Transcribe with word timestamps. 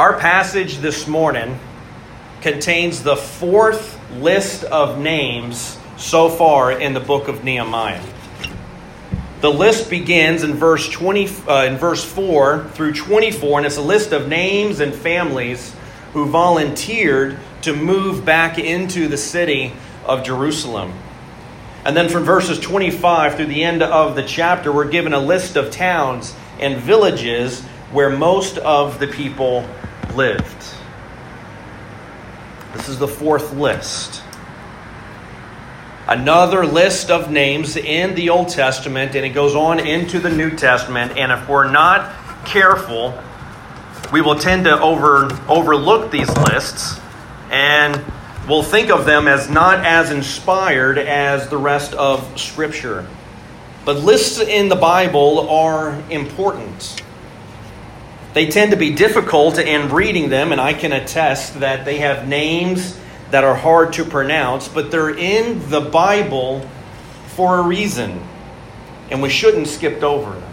Our 0.00 0.18
passage 0.18 0.78
this 0.78 1.06
morning 1.06 1.60
contains 2.40 3.02
the 3.02 3.16
fourth 3.16 4.00
list 4.14 4.64
of 4.64 4.98
names 4.98 5.76
so 5.98 6.30
far 6.30 6.72
in 6.72 6.94
the 6.94 7.00
book 7.00 7.28
of 7.28 7.44
Nehemiah. 7.44 8.02
The 9.42 9.52
list 9.52 9.90
begins 9.90 10.42
in 10.42 10.54
verse 10.54 10.88
20 10.88 11.28
uh, 11.46 11.64
in 11.64 11.76
verse 11.76 12.02
4 12.02 12.70
through 12.72 12.94
24 12.94 13.58
and 13.58 13.66
it's 13.66 13.76
a 13.76 13.82
list 13.82 14.12
of 14.12 14.26
names 14.26 14.80
and 14.80 14.94
families 14.94 15.76
who 16.14 16.24
volunteered 16.24 17.38
to 17.60 17.76
move 17.76 18.24
back 18.24 18.58
into 18.58 19.06
the 19.06 19.18
city 19.18 19.70
of 20.06 20.24
Jerusalem. 20.24 20.94
And 21.84 21.94
then 21.94 22.08
from 22.08 22.24
verses 22.24 22.58
25 22.58 23.34
through 23.34 23.46
the 23.46 23.64
end 23.64 23.82
of 23.82 24.16
the 24.16 24.22
chapter, 24.22 24.72
we're 24.72 24.88
given 24.88 25.12
a 25.12 25.20
list 25.20 25.56
of 25.56 25.70
towns 25.70 26.34
and 26.58 26.78
villages 26.78 27.60
where 27.92 28.08
most 28.08 28.56
of 28.56 28.98
the 28.98 29.06
people 29.06 29.68
lived. 30.14 30.74
This 32.74 32.88
is 32.88 32.98
the 32.98 33.08
fourth 33.08 33.52
list. 33.52 34.22
Another 36.06 36.66
list 36.66 37.10
of 37.10 37.30
names 37.30 37.76
in 37.76 38.14
the 38.14 38.30
Old 38.30 38.48
Testament, 38.48 39.14
and 39.14 39.24
it 39.24 39.30
goes 39.30 39.54
on 39.54 39.78
into 39.78 40.18
the 40.18 40.30
New 40.30 40.56
Testament. 40.56 41.16
And 41.16 41.30
if 41.30 41.48
we're 41.48 41.70
not 41.70 42.44
careful, 42.44 43.20
we 44.12 44.20
will 44.20 44.38
tend 44.38 44.64
to 44.64 44.80
over, 44.80 45.30
overlook 45.48 46.10
these 46.10 46.28
lists 46.48 47.00
and 47.50 48.02
we'll 48.48 48.62
think 48.62 48.90
of 48.90 49.04
them 49.04 49.26
as 49.28 49.50
not 49.50 49.84
as 49.84 50.10
inspired 50.10 50.98
as 50.98 51.48
the 51.48 51.56
rest 51.56 51.94
of 51.94 52.40
Scripture. 52.40 53.06
But 53.84 53.96
lists 53.96 54.40
in 54.40 54.68
the 54.68 54.76
Bible 54.76 55.48
are 55.50 56.00
important. 56.10 57.02
They 58.32 58.48
tend 58.48 58.70
to 58.70 58.76
be 58.76 58.94
difficult 58.94 59.58
in 59.58 59.90
reading 59.90 60.28
them, 60.28 60.52
and 60.52 60.60
I 60.60 60.72
can 60.72 60.92
attest 60.92 61.60
that 61.60 61.84
they 61.84 61.98
have 61.98 62.28
names 62.28 62.98
that 63.30 63.42
are 63.42 63.56
hard 63.56 63.94
to 63.94 64.04
pronounce, 64.04 64.68
but 64.68 64.90
they're 64.90 65.16
in 65.16 65.68
the 65.68 65.80
Bible 65.80 66.68
for 67.28 67.58
a 67.58 67.62
reason, 67.62 68.22
and 69.10 69.20
we 69.20 69.30
shouldn't 69.30 69.66
skip 69.66 70.02
over 70.02 70.32
them. 70.32 70.50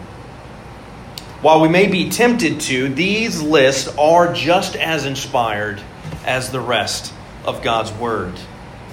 While 1.42 1.62
we 1.62 1.70
may 1.70 1.88
be 1.88 2.10
tempted 2.10 2.62
to, 2.62 2.90
these 2.90 3.42
lists 3.42 3.96
are 3.98 4.34
just 4.34 4.76
as 4.76 5.06
inspired 5.06 5.80
as 6.26 6.52
the 6.52 6.60
rest 6.60 7.14
of 7.46 7.62
God's 7.62 7.92
Word. 7.92 8.34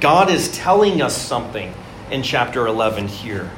God 0.00 0.30
is 0.30 0.54
telling 0.54 1.00
us 1.00 1.16
something 1.16 1.72
in 2.10 2.22
chapter 2.22 2.66
11 2.66 3.08
here. 3.08 3.50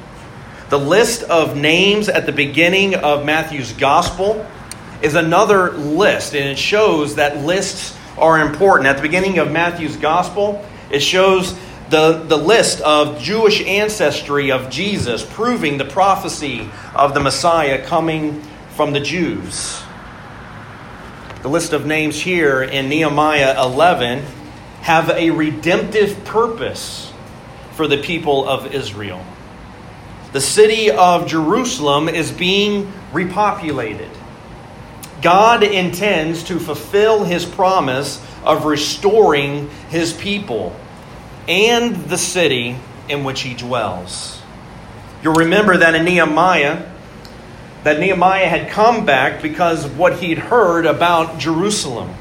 The 0.69 0.79
list 0.79 1.25
of 1.25 1.56
names 1.56 2.08
at 2.08 2.27
the 2.27 2.33
beginning 2.33 2.95
of 2.95 3.25
Matthew's 3.25 3.73
Gospel 3.73 4.47
is 5.07 5.15
another 5.15 5.71
list, 5.71 6.35
and 6.35 6.49
it 6.49 6.59
shows 6.59 7.15
that 7.15 7.39
lists 7.39 7.97
are 8.19 8.41
important. 8.41 8.89
At 8.89 8.97
the 8.97 9.03
beginning 9.03 9.39
of 9.39 9.53
Matthew's 9.53 9.97
Gospel, 9.97 10.67
it 10.91 10.98
shows 10.98 11.57
the, 11.91 12.25
the 12.25 12.37
list 12.37 12.81
of 12.81 13.21
Jewish 13.21 13.65
ancestry 13.65 14.51
of 14.51 14.69
Jesus, 14.69 15.25
proving 15.25 15.79
the 15.79 15.85
prophecy 15.85 16.69
of 16.93 17.15
the 17.15 17.21
Messiah 17.21 17.87
coming 17.87 18.43
from 18.71 18.93
the 18.93 18.98
Jews. 18.98 19.81
The 21.43 21.48
list 21.48 21.73
of 21.73 21.87
names 21.87 22.20
here 22.20 22.61
in 22.61 22.89
Nehemiah 22.89 23.63
11 23.63 24.25
have 24.81 25.11
a 25.11 25.31
redemptive 25.31 26.25
purpose 26.25 27.13
for 27.75 27.87
the 27.87 27.98
people 27.98 28.48
of 28.48 28.75
Israel. 28.75 29.25
The 30.33 30.41
city 30.41 30.91
of 30.91 31.29
Jerusalem 31.29 32.09
is 32.09 32.33
being 32.33 32.93
repopulated. 33.13 34.11
God 35.27 35.65
intends 35.65 36.45
to 36.45 36.61
fulfill 36.61 37.25
his 37.25 37.45
promise 37.45 38.25
of 38.45 38.65
restoring 38.65 39.69
his 39.89 40.13
people 40.13 40.73
and 41.49 41.97
the 41.97 42.17
city 42.17 42.77
in 43.09 43.25
which 43.25 43.41
he 43.41 43.53
dwells. 43.55 44.41
You'll 45.25 45.35
remember 45.35 45.79
that 45.79 45.97
in 45.97 46.05
Nehemiah, 46.05 46.89
that 47.83 47.98
Nehemiah 47.98 48.47
had 48.47 48.70
come 48.70 49.05
back 49.05 49.42
because 49.42 49.85
of 49.85 49.98
what 49.98 50.20
he'd 50.20 50.39
heard 50.39 50.86
about 50.86 51.41
Jerusalem. 51.41 52.15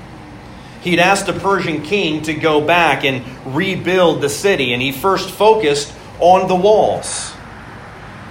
He'd 0.82 0.98
asked 0.98 1.28
the 1.28 1.34
Persian 1.34 1.84
king 1.84 2.24
to 2.24 2.34
go 2.34 2.60
back 2.60 3.06
and 3.06 3.24
rebuild 3.56 4.22
the 4.22 4.30
city, 4.30 4.74
and 4.74 4.82
he 4.82 4.92
first 4.92 5.30
focused 5.30 5.94
on 6.20 6.48
the 6.48 6.56
walls. 6.56 7.36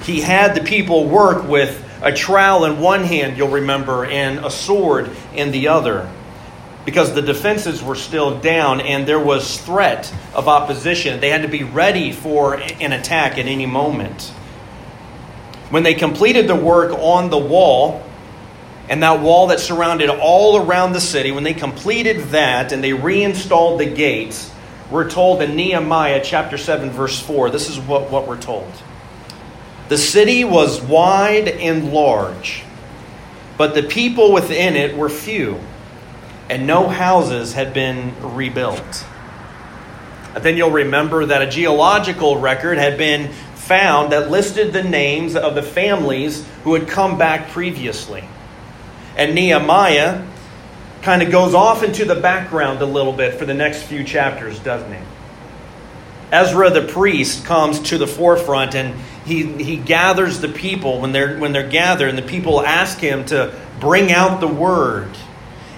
He 0.03 0.21
had 0.21 0.57
the 0.57 0.65
people 0.65 1.07
work 1.07 1.47
with 1.47 1.84
a 2.05 2.13
trowel 2.13 2.67
in 2.67 2.81
one 2.81 3.03
hand, 3.03 3.39
you'll 3.39 3.49
remember, 3.49 4.05
and 4.05 4.45
a 4.45 4.51
sword 4.51 5.11
in 5.35 5.51
the 5.51 5.69
other. 5.69 6.09
Because 6.85 7.15
the 7.15 7.23
defenses 7.23 7.83
were 7.83 7.95
still 7.95 8.39
down 8.41 8.83
and 8.83 9.09
there 9.09 9.19
was 9.19 9.59
threat 9.59 10.13
of 10.35 10.47
opposition. 10.47 11.19
They 11.21 11.31
had 11.31 11.41
to 11.41 11.49
be 11.49 11.65
ready 11.65 12.13
for 12.13 12.57
an 12.57 12.93
attack 12.93 13.39
at 13.39 13.47
any 13.47 13.65
moment. 13.65 14.23
When 15.71 15.83
they 15.83 15.95
completed 15.95 16.47
the 16.47 16.55
work 16.55 16.93
on 16.93 17.31
the 17.31 17.39
wall, 17.39 18.03
and 18.91 19.03
that 19.03 19.21
wall 19.21 19.47
that 19.47 19.61
surrounded 19.61 20.11
all 20.11 20.59
around 20.59 20.93
the 20.93 21.01
city, 21.01 21.33
when 21.33 21.43
they 21.43 21.55
completed 21.55 22.19
that 22.29 22.71
and 22.71 22.85
they 22.85 22.93
reinstalled 22.93 23.81
the 23.81 23.87
gates, 23.87 24.53
we're 24.91 25.09
told 25.09 25.41
in 25.41 25.57
Nehemiah 25.57 26.21
chapter 26.23 26.59
7, 26.59 26.91
verse 26.91 27.19
4, 27.19 27.49
this 27.49 27.71
is 27.71 27.79
what, 27.79 28.11
what 28.11 28.29
we're 28.29 28.41
told. 28.41 28.71
The 29.89 29.99
city 29.99 30.45
was 30.45 30.81
wide 30.81 31.49
and 31.49 31.93
large, 31.93 32.63
but 33.59 33.75
the 33.75 33.83
people 33.83 34.33
within 34.33 34.77
it 34.77 34.97
were 34.97 35.11
few, 35.11 35.61
and 36.49 36.67
no 36.67 36.89
houses 36.89 37.53
had 37.53 37.75
been 37.75 38.15
rebuilt. 38.35 39.07
And 40.35 40.43
then 40.43 40.57
you'll 40.57 40.71
remember 40.71 41.27
that 41.27 41.43
a 41.43 41.47
genealogical 41.47 42.39
record 42.39 42.79
had 42.79 42.97
been 42.99 43.31
found 43.55 44.13
that 44.13 44.31
listed 44.31 44.73
the 44.73 44.83
names 44.83 45.37
of 45.37 45.55
the 45.55 45.63
families 45.63 46.47
who 46.65 46.75
had 46.75 46.89
come 46.89 47.17
back 47.19 47.51
previously. 47.51 48.25
And 49.17 49.35
Nehemiah 49.35 50.27
kind 51.03 51.23
of 51.23 51.31
goes 51.31 51.55
off 51.55 51.83
into 51.83 52.05
the 52.05 52.15
background 52.15 52.81
a 52.81 52.87
little 52.87 53.13
bit 53.13 53.35
for 53.35 53.45
the 53.45 53.55
next 53.55 53.83
few 53.83 54.03
chapters, 54.03 54.59
doesn't 54.59 54.93
he? 54.93 54.99
Ezra 56.33 56.71
the 56.71 56.83
priest 56.83 57.45
comes 57.45 57.79
to 57.79 57.99
the 57.99 58.07
forefront 58.07 58.75
and 58.75 58.95
he, 59.25 59.45
he 59.63 59.77
gathers 59.77 60.41
the 60.41 60.49
people 60.49 61.01
when 61.01 61.13
they're, 61.13 61.39
when 61.39 61.53
they're 61.53 61.69
gathered, 61.69 62.09
and 62.09 62.19
the 62.19 62.23
people 62.23 62.61
ask 62.61 62.99
him 62.99 63.25
to 63.27 63.55
bring 63.81 64.13
out 64.13 64.41
the 64.41 64.49
word. 64.49 65.11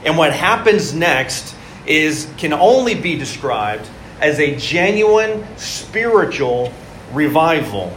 And 0.05 0.19
what 0.19 0.33
happens 0.33 0.93
next 0.95 1.55
is 1.87 2.29
can 2.39 2.53
only 2.53 2.95
be 2.95 3.17
described 3.17 3.89
as 4.21 4.39
a 4.41 4.57
genuine 4.57 5.47
spiritual 5.57 6.73
revival. 7.13 7.97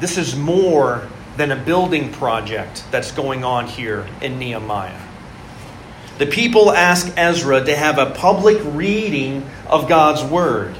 This 0.00 0.18
is 0.18 0.36
more 0.36 1.08
than 1.36 1.50
a 1.50 1.56
building 1.56 2.12
project 2.12 2.84
that's 2.90 3.12
going 3.12 3.44
on 3.44 3.66
here 3.66 4.06
in 4.20 4.38
Nehemiah. 4.38 5.00
The 6.18 6.26
people 6.26 6.70
ask 6.70 7.10
Ezra 7.16 7.64
to 7.64 7.74
have 7.74 7.98
a 7.98 8.10
public 8.10 8.60
reading 8.64 9.48
of 9.66 9.88
God's 9.88 10.22
Word. 10.22 10.76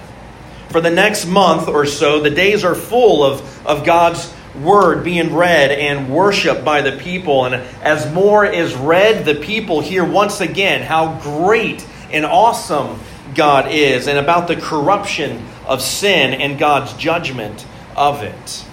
For 0.72 0.80
the 0.80 0.90
next 0.90 1.26
month 1.26 1.68
or 1.68 1.84
so, 1.84 2.20
the 2.20 2.30
days 2.30 2.64
are 2.64 2.74
full 2.74 3.22
of, 3.22 3.66
of 3.66 3.84
God's 3.84 4.32
Word 4.60 5.04
being 5.04 5.34
read 5.34 5.70
and 5.70 6.10
worshiped 6.10 6.64
by 6.64 6.80
the 6.80 6.92
people. 6.98 7.44
And 7.44 7.56
as 7.82 8.10
more 8.12 8.44
is 8.44 8.74
read, 8.74 9.24
the 9.26 9.34
people 9.34 9.80
hear 9.80 10.04
once 10.04 10.40
again 10.40 10.82
how 10.82 11.20
great 11.20 11.86
and 12.10 12.24
awesome 12.24 12.98
God 13.34 13.70
is 13.70 14.08
and 14.08 14.18
about 14.18 14.48
the 14.48 14.56
corruption 14.56 15.46
of 15.66 15.82
sin 15.82 16.34
and 16.34 16.58
God's 16.58 16.94
judgment 16.94 17.66
of 17.94 18.22
it. 18.22 18.64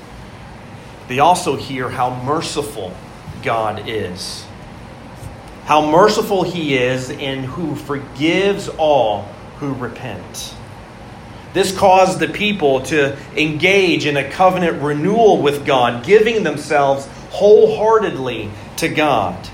They 1.10 1.20
also 1.20 1.56
hear 1.56 1.90
how 1.90 2.24
merciful 2.24 2.94
God 3.42 3.88
is. 3.88 4.46
How 5.66 5.90
merciful 5.90 6.44
He 6.44 6.78
is 6.78 7.10
and 7.10 7.46
who 7.46 7.76
forgives 7.76 8.70
all 8.70 9.24
who 9.58 9.74
repent. 9.74 10.56
This 11.54 11.76
caused 11.76 12.20
the 12.20 12.28
people 12.28 12.82
to 12.84 13.18
engage 13.36 14.06
in 14.06 14.18
a 14.18 14.30
covenant 14.30 14.82
renewal 14.82 15.42
with 15.42 15.66
God, 15.66 16.06
giving 16.06 16.44
themselves 16.44 17.08
wholeheartedly 17.32 18.52
to 18.78 18.90
God. 18.90 19.50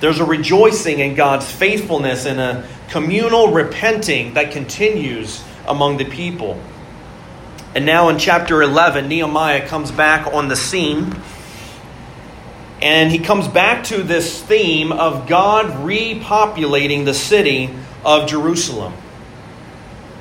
There's 0.00 0.20
a 0.20 0.24
rejoicing 0.24 1.00
in 1.00 1.14
God's 1.14 1.50
faithfulness 1.50 2.26
and 2.26 2.40
a 2.40 2.68
communal 2.88 3.52
repenting 3.52 4.34
that 4.34 4.52
continues 4.52 5.42
among 5.66 5.96
the 5.96 6.04
people. 6.04 6.60
And 7.74 7.84
now 7.84 8.08
in 8.08 8.18
chapter 8.18 8.62
11, 8.62 9.08
Nehemiah 9.08 9.66
comes 9.66 9.90
back 9.90 10.32
on 10.32 10.48
the 10.48 10.56
scene. 10.56 11.14
And 12.80 13.10
he 13.10 13.18
comes 13.18 13.48
back 13.48 13.84
to 13.84 14.02
this 14.02 14.42
theme 14.42 14.92
of 14.92 15.26
God 15.26 15.66
repopulating 15.86 17.04
the 17.04 17.14
city 17.14 17.70
of 18.04 18.28
Jerusalem. 18.28 18.92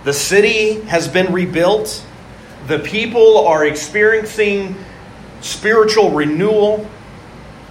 The 0.06 0.14
city 0.14 0.82
has 0.82 1.08
been 1.08 1.34
rebuilt. 1.34 2.06
The 2.68 2.78
people 2.78 3.48
are 3.48 3.66
experiencing 3.66 4.76
spiritual 5.42 6.12
renewal. 6.12 6.88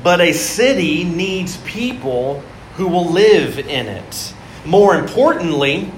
But 0.02 0.20
a 0.20 0.32
city 0.32 1.04
needs 1.04 1.56
people 1.58 2.42
who 2.74 2.88
will 2.88 3.08
live 3.08 3.60
in 3.60 3.86
it. 3.86 4.34
More 4.66 4.96
importantly, 4.96 5.92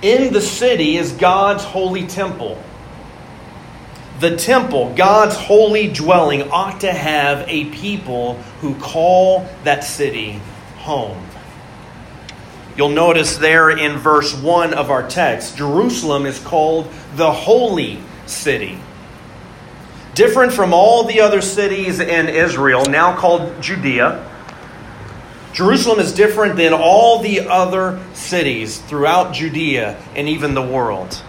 in 0.00 0.32
the 0.32 0.40
city 0.40 0.96
is 0.96 1.12
God's 1.12 1.62
holy 1.62 2.06
temple. 2.06 2.58
The 4.20 4.36
temple, 4.38 4.94
God's 4.94 5.36
holy 5.36 5.88
dwelling, 5.88 6.50
ought 6.50 6.80
to 6.80 6.92
have 6.92 7.46
a 7.48 7.66
people 7.66 8.36
who 8.62 8.74
call 8.76 9.46
that 9.64 9.84
city 9.84 10.40
home. 10.76 11.25
You'll 12.76 12.90
notice 12.90 13.36
there 13.36 13.70
in 13.70 13.96
verse 13.96 14.34
1 14.34 14.74
of 14.74 14.90
our 14.90 15.08
text, 15.08 15.56
Jerusalem 15.56 16.26
is 16.26 16.38
called 16.38 16.92
the 17.14 17.32
holy 17.32 18.00
city. 18.26 18.78
Different 20.14 20.52
from 20.52 20.74
all 20.74 21.04
the 21.04 21.20
other 21.20 21.40
cities 21.40 22.00
in 22.00 22.28
Israel, 22.28 22.84
now 22.86 23.16
called 23.16 23.62
Judea, 23.62 24.24
Jerusalem 25.56 26.00
is 26.00 26.12
different 26.12 26.56
than 26.56 26.74
all 26.74 27.20
the 27.20 27.48
other 27.48 27.98
cities 28.12 28.78
throughout 28.78 29.32
Judea 29.32 29.98
and 30.14 30.28
even 30.28 30.52
the 30.52 30.60
world 30.60 31.22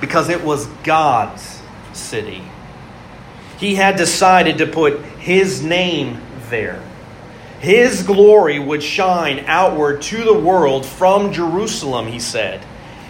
because 0.00 0.28
it 0.28 0.42
was 0.42 0.66
God's 0.82 1.62
city. 1.92 2.42
He 3.58 3.76
had 3.76 3.96
decided 3.96 4.58
to 4.58 4.66
put 4.66 5.00
His 5.20 5.62
name 5.62 6.20
there. 6.50 6.82
His 7.60 8.02
glory 8.02 8.58
would 8.58 8.82
shine 8.82 9.44
outward 9.46 10.02
to 10.02 10.22
the 10.22 10.38
world 10.38 10.86
from 10.86 11.32
Jerusalem, 11.32 12.06
he 12.06 12.20
said. 12.20 12.64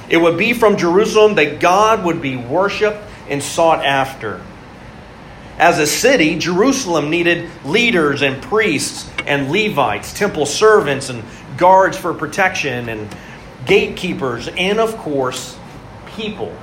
It 0.08 0.16
would 0.16 0.38
be 0.38 0.54
from 0.54 0.78
Jerusalem 0.78 1.34
that 1.34 1.60
God 1.60 2.04
would 2.04 2.22
be 2.22 2.36
worshiped 2.36 3.02
and 3.28 3.42
sought 3.42 3.84
after. 3.84 4.40
As 5.58 5.78
a 5.78 5.86
city, 5.86 6.38
Jerusalem 6.38 7.10
needed 7.10 7.50
leaders 7.64 8.22
and 8.22 8.40
priests 8.42 9.10
and 9.26 9.50
Levites, 9.50 10.14
temple 10.14 10.46
servants 10.46 11.10
and 11.10 11.22
guards 11.58 11.98
for 11.98 12.14
protection 12.14 12.88
and 12.88 13.14
gatekeepers, 13.66 14.48
and 14.48 14.78
of 14.78 14.96
course, 14.96 15.58
people. 16.06 16.56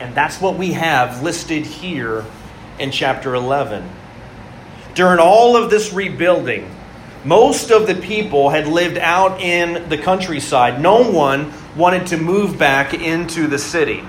And 0.00 0.14
that's 0.14 0.40
what 0.40 0.56
we 0.56 0.72
have 0.72 1.22
listed 1.22 1.64
here 1.64 2.26
in 2.78 2.90
chapter 2.90 3.34
11. 3.34 3.88
During 4.94 5.18
all 5.18 5.56
of 5.56 5.70
this 5.70 5.92
rebuilding, 5.92 6.68
most 7.24 7.70
of 7.70 7.86
the 7.86 7.94
people 7.94 8.50
had 8.50 8.66
lived 8.66 8.98
out 8.98 9.40
in 9.40 9.88
the 9.88 9.98
countryside. 9.98 10.80
No 10.80 11.10
one 11.10 11.52
wanted 11.76 12.06
to 12.08 12.16
move 12.16 12.58
back 12.58 12.94
into 12.94 13.46
the 13.46 13.58
city. 13.58 14.02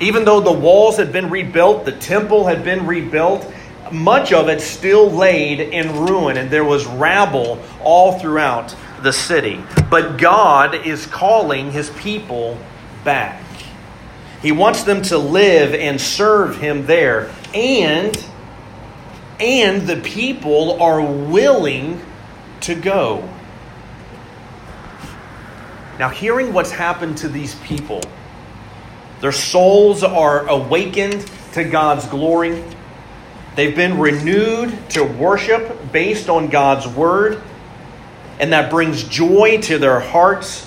Even 0.00 0.24
though 0.24 0.40
the 0.40 0.52
walls 0.52 0.96
had 0.96 1.12
been 1.12 1.30
rebuilt, 1.30 1.84
the 1.84 1.92
temple 1.92 2.46
had 2.46 2.64
been 2.64 2.86
rebuilt, 2.86 3.50
much 3.92 4.32
of 4.32 4.48
it 4.48 4.60
still 4.60 5.10
laid 5.10 5.60
in 5.60 6.06
ruin, 6.06 6.36
and 6.36 6.50
there 6.50 6.64
was 6.64 6.86
rabble 6.86 7.62
all 7.82 8.18
throughout 8.18 8.74
the 9.02 9.12
city. 9.12 9.62
But 9.90 10.16
God 10.16 10.74
is 10.86 11.06
calling 11.06 11.70
his 11.70 11.90
people 11.90 12.58
back. 13.04 13.42
He 14.42 14.52
wants 14.52 14.84
them 14.84 15.02
to 15.02 15.18
live 15.18 15.74
and 15.74 16.00
serve 16.00 16.58
him 16.58 16.86
there. 16.86 17.30
And 17.54 18.16
and 19.40 19.86
the 19.86 19.96
people 19.96 20.80
are 20.82 21.00
willing 21.00 22.00
to 22.60 22.74
go. 22.74 23.28
Now, 25.98 26.08
hearing 26.08 26.52
what's 26.52 26.70
happened 26.70 27.18
to 27.18 27.28
these 27.28 27.54
people, 27.56 28.00
their 29.20 29.32
souls 29.32 30.02
are 30.02 30.48
awakened 30.48 31.30
to 31.52 31.64
God's 31.64 32.06
glory. 32.06 32.62
They've 33.54 33.74
been 33.74 33.98
renewed 33.98 34.90
to 34.90 35.04
worship 35.04 35.92
based 35.92 36.30
on 36.30 36.48
God's 36.48 36.86
word, 36.86 37.42
and 38.38 38.52
that 38.52 38.70
brings 38.70 39.04
joy 39.04 39.60
to 39.62 39.78
their 39.78 40.00
hearts. 40.00 40.66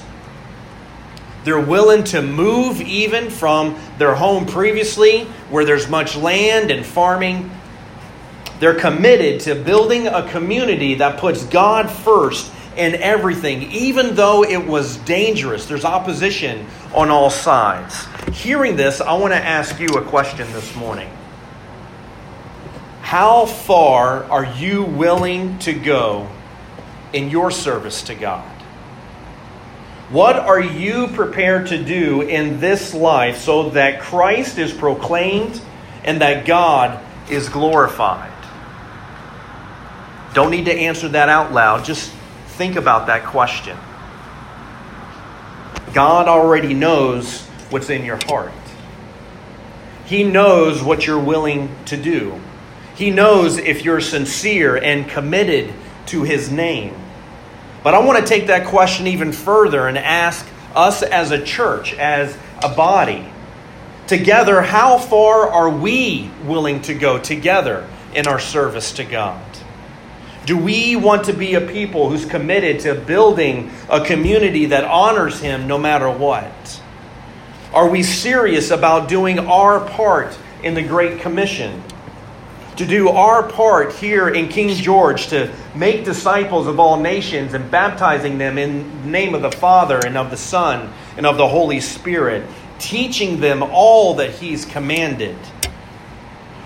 They're 1.44 1.60
willing 1.60 2.04
to 2.06 2.22
move 2.22 2.80
even 2.81 3.30
from 3.30 3.78
their 3.98 4.14
home 4.14 4.46
previously, 4.46 5.24
where 5.50 5.66
there's 5.66 5.90
much 5.90 6.16
land 6.16 6.69
and 6.69 6.86
farming, 6.86 7.50
they're 8.63 8.74
committed 8.74 9.42
to 9.42 9.56
building 9.56 10.07
a 10.07 10.25
community 10.30 10.95
that 10.95 11.19
puts 11.19 11.44
God 11.48 11.92
first 11.92 12.50
in 12.77 12.95
everything, 12.95 13.63
even 13.74 14.15
though 14.15 14.45
it 14.45 14.65
was 14.65 14.95
dangerous. 15.00 15.65
There's 15.65 15.83
opposition 15.83 16.65
on 16.95 17.10
all 17.10 17.30
sides. 17.30 18.07
Hearing 18.31 18.77
this, 18.77 19.01
I 19.01 19.15
want 19.15 19.33
to 19.33 19.38
ask 19.38 19.81
you 19.81 19.89
a 19.89 20.01
question 20.01 20.50
this 20.54 20.74
morning. 20.77 21.10
How 23.01 23.48
far 23.48 24.24
are 24.31 24.45
you 24.45 24.86
willing 24.86 25.59
to 25.59 25.74
go 25.74 26.30
in 27.12 27.30
your 27.30 27.51
service 27.51 28.04
to 28.04 28.16
God? 28.16 28.50
What 30.09 30.38
are 30.38 30.62
you 30.62 31.07
prepared 31.07 31.68
to 31.68 31.83
do 31.83 32.21
in 32.21 32.62
this 32.62 32.94
life 32.94 33.39
so 33.39 33.71
that 33.71 34.00
Christ 34.00 34.57
is 34.57 34.71
proclaimed 34.71 35.62
and 36.06 36.21
that 36.21 36.45
God 36.45 37.04
is 37.30 37.50
glorified? 37.50 38.32
Don't 40.33 40.51
need 40.51 40.65
to 40.65 40.74
answer 40.74 41.07
that 41.09 41.30
out 41.30 41.51
loud. 41.51 41.85
Just 41.85 42.12
think 42.57 42.75
about 42.75 43.07
that 43.07 43.25
question. 43.25 43.77
God 45.94 46.27
already 46.27 46.74
knows 46.74 47.41
what's 47.69 47.89
in 47.89 48.03
your 48.03 48.19
heart. 48.25 48.51
He 50.06 50.24
knows 50.24 50.83
what 50.83 51.06
you're 51.06 51.19
willing 51.19 51.74
to 51.85 51.97
do. 51.97 52.39
He 52.95 53.09
knows 53.09 53.57
if 53.57 53.83
you're 53.83 54.01
sincere 54.01 54.75
and 54.75 55.07
committed 55.09 55.74
to 56.07 56.24
His 56.24 56.51
name. 56.51 56.95
But 57.83 57.94
I 57.94 58.00
want 58.00 58.19
to 58.19 58.25
take 58.25 58.47
that 58.47 58.68
question 58.68 59.07
even 59.07 59.31
further 59.31 59.88
and 59.88 59.97
ask 59.97 60.45
us 60.75 61.03
as 61.03 61.31
a 61.31 61.44
church, 61.44 61.94
as 61.94 62.38
a 62.63 62.74
body, 62.74 63.27
together, 64.07 64.62
how 64.62 64.97
far 64.97 65.50
are 65.50 65.69
we 65.69 66.30
willing 66.44 66.81
to 66.83 66.94
go 66.94 67.18
together 67.19 67.88
in 68.13 68.27
our 68.27 68.39
service 68.39 68.94
to 68.94 69.03
God? 69.03 69.44
Do 70.45 70.57
we 70.57 70.98
want 70.98 71.25
to 71.25 71.34
be 71.34 71.56
a 71.56 71.62
people 71.62 72.10
who's 72.10 72.25
committed 72.25 72.81
to 72.81 72.95
building 72.95 73.72
a 73.90 74.04
community 74.04 74.66
that 74.68 74.84
honors 74.84 75.40
Him 75.40 75.68
no 75.68 75.78
matter 75.78 76.10
what? 76.10 76.81
Are 77.74 77.90
we 77.90 78.04
serious 78.04 78.69
about 78.69 79.07
doing 79.07 79.40
our 79.40 79.80
part 79.80 80.38
in 80.62 80.74
the 80.74 80.84
Great 80.84 81.22
Commission? 81.22 81.81
To 82.75 82.86
do 82.86 83.07
our 83.10 83.44
part 83.44 83.94
here 83.94 84.28
in 84.28 84.50
King 84.50 84.75
George 84.75 85.28
to 85.28 85.54
make 85.75 86.04
disciples 86.04 86.68
of 86.68 86.78
all 86.78 87.00
nations 87.00 87.54
and 87.54 87.72
baptizing 87.72 88.38
them 88.38 88.57
in 88.57 89.04
the 89.04 89.07
name 89.07 89.35
of 89.35 89.44
the 89.44 89.52
Father 89.52 90.00
and 90.06 90.18
of 90.18 90.30
the 90.30 90.38
Son 90.38 90.92
and 91.16 91.26
of 91.26 91.38
the 91.38 91.47
Holy 91.47 91.80
Spirit, 91.80 92.45
teaching 92.80 93.40
them 93.40 93.64
all 93.64 94.16
that 94.16 94.31
He's 94.31 94.66
commanded? 94.66 95.38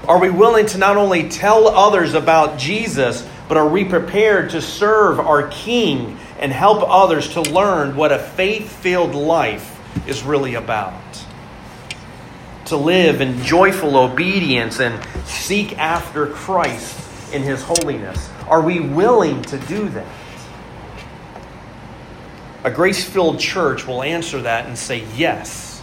Are 0.07 0.19
we 0.19 0.29
willing 0.29 0.65
to 0.67 0.77
not 0.77 0.97
only 0.97 1.29
tell 1.29 1.67
others 1.67 2.13
about 2.13 2.57
Jesus, 2.57 3.27
but 3.47 3.57
are 3.57 3.67
we 3.67 3.85
prepared 3.85 4.49
to 4.51 4.61
serve 4.61 5.19
our 5.19 5.47
King 5.47 6.17
and 6.39 6.51
help 6.51 6.83
others 6.87 7.29
to 7.29 7.41
learn 7.41 7.95
what 7.95 8.11
a 8.11 8.19
faith 8.19 8.71
filled 8.71 9.15
life 9.15 9.79
is 10.07 10.23
really 10.23 10.55
about? 10.55 11.01
To 12.65 12.77
live 12.77 13.21
in 13.21 13.41
joyful 13.43 13.95
obedience 13.95 14.79
and 14.81 15.01
seek 15.25 15.77
after 15.77 16.27
Christ 16.27 17.33
in 17.33 17.41
His 17.41 17.63
holiness. 17.63 18.29
Are 18.47 18.61
we 18.61 18.79
willing 18.81 19.41
to 19.43 19.57
do 19.57 19.87
that? 19.89 20.07
A 22.63 22.71
grace 22.71 23.05
filled 23.07 23.39
church 23.39 23.87
will 23.87 24.03
answer 24.03 24.41
that 24.41 24.65
and 24.65 24.77
say 24.77 25.05
yes. 25.15 25.81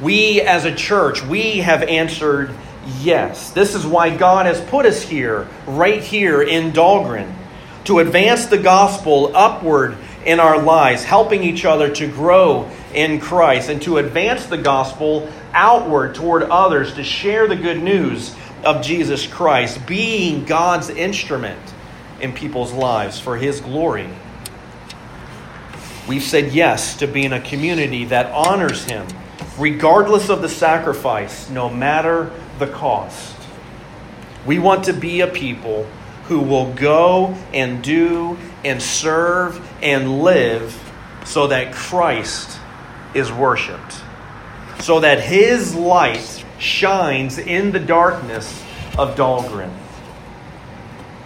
We 0.00 0.40
as 0.40 0.64
a 0.64 0.74
church, 0.74 1.22
we 1.22 1.58
have 1.58 1.84
answered 1.84 2.50
Yes, 3.00 3.50
this 3.50 3.74
is 3.74 3.86
why 3.86 4.16
God 4.16 4.46
has 4.46 4.60
put 4.60 4.86
us 4.86 5.02
here, 5.02 5.46
right 5.66 6.02
here 6.02 6.42
in 6.42 6.72
Dahlgren, 6.72 7.32
to 7.84 8.00
advance 8.00 8.46
the 8.46 8.58
gospel 8.58 9.30
upward 9.34 9.96
in 10.24 10.40
our 10.40 10.60
lives, 10.60 11.04
helping 11.04 11.42
each 11.42 11.64
other 11.64 11.92
to 11.94 12.08
grow 12.08 12.68
in 12.94 13.20
Christ, 13.20 13.68
and 13.68 13.80
to 13.82 13.98
advance 13.98 14.46
the 14.46 14.58
gospel 14.58 15.28
outward 15.52 16.14
toward 16.14 16.44
others, 16.44 16.94
to 16.94 17.04
share 17.04 17.46
the 17.46 17.56
good 17.56 17.82
news 17.82 18.34
of 18.64 18.84
Jesus 18.84 19.26
Christ, 19.26 19.86
being 19.86 20.44
God's 20.44 20.90
instrument 20.90 21.60
in 22.20 22.32
people's 22.32 22.72
lives 22.72 23.18
for 23.18 23.36
His 23.36 23.60
glory. 23.60 24.08
We've 26.08 26.22
said 26.22 26.52
yes 26.52 26.96
to 26.96 27.06
being 27.06 27.32
a 27.32 27.40
community 27.40 28.06
that 28.06 28.32
honors 28.32 28.84
Him, 28.84 29.06
regardless 29.56 30.30
of 30.30 30.42
the 30.42 30.48
sacrifice, 30.48 31.48
no 31.48 31.68
matter 31.68 32.32
the 32.64 32.72
cost. 32.72 33.36
We 34.46 34.58
want 34.58 34.84
to 34.84 34.92
be 34.92 35.20
a 35.20 35.26
people 35.26 35.84
who 36.24 36.40
will 36.40 36.72
go 36.74 37.34
and 37.52 37.82
do 37.82 38.38
and 38.64 38.82
serve 38.82 39.60
and 39.82 40.22
live 40.22 40.78
so 41.24 41.48
that 41.48 41.72
Christ 41.74 42.58
is 43.14 43.30
worshiped, 43.30 44.00
so 44.80 45.00
that 45.00 45.20
his 45.20 45.74
light 45.74 46.44
shines 46.58 47.38
in 47.38 47.72
the 47.72 47.80
darkness 47.80 48.62
of 48.98 49.16
Dahlgren. 49.16 49.72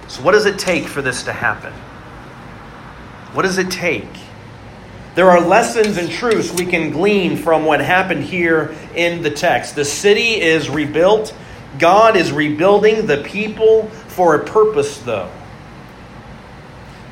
So, 0.08 0.22
what 0.22 0.32
does 0.32 0.46
it 0.46 0.58
take 0.58 0.84
for 0.84 1.02
this 1.02 1.24
to 1.24 1.32
happen? 1.32 1.72
What 3.32 3.42
does 3.42 3.58
it 3.58 3.70
take? 3.70 4.08
There 5.16 5.30
are 5.30 5.40
lessons 5.40 5.96
and 5.96 6.10
truths 6.10 6.52
we 6.52 6.66
can 6.66 6.90
glean 6.90 7.38
from 7.38 7.64
what 7.64 7.80
happened 7.80 8.22
here 8.22 8.76
in 8.94 9.22
the 9.22 9.30
text. 9.30 9.74
The 9.74 9.86
city 9.86 10.42
is 10.42 10.68
rebuilt. 10.68 11.34
God 11.78 12.16
is 12.16 12.32
rebuilding 12.32 13.06
the 13.06 13.22
people 13.22 13.88
for 14.08 14.34
a 14.34 14.44
purpose, 14.44 14.98
though. 14.98 15.30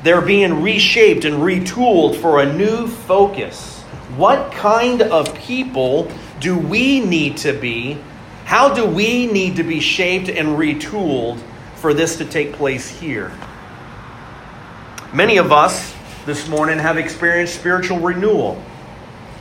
They're 0.03 0.21
being 0.21 0.61
reshaped 0.61 1.25
and 1.25 1.37
retooled 1.37 2.15
for 2.17 2.43
a 2.43 2.53
new 2.53 2.85
focus. 2.85 3.81
What 4.17 4.51
kind 4.51 5.01
of 5.01 5.33
people 5.39 6.11
do 6.39 6.55
we 6.55 6.99
need 6.99 7.37
to 7.37 7.53
be? 7.53 7.97
How 8.43 8.71
do 8.71 8.85
we 8.85 9.25
need 9.25 9.55
to 9.55 9.63
be 9.63 9.79
shaped 9.79 10.29
and 10.29 10.49
retooled 10.59 11.39
for 11.77 11.91
this 11.91 12.17
to 12.17 12.25
take 12.25 12.53
place 12.53 12.87
here? 12.87 13.31
Many 15.11 15.37
of 15.37 15.51
us 15.51 15.94
this 16.25 16.47
morning 16.47 16.79
have 16.79 16.97
experienced 16.97 17.55
spiritual 17.55 17.99
renewal. 17.99 18.61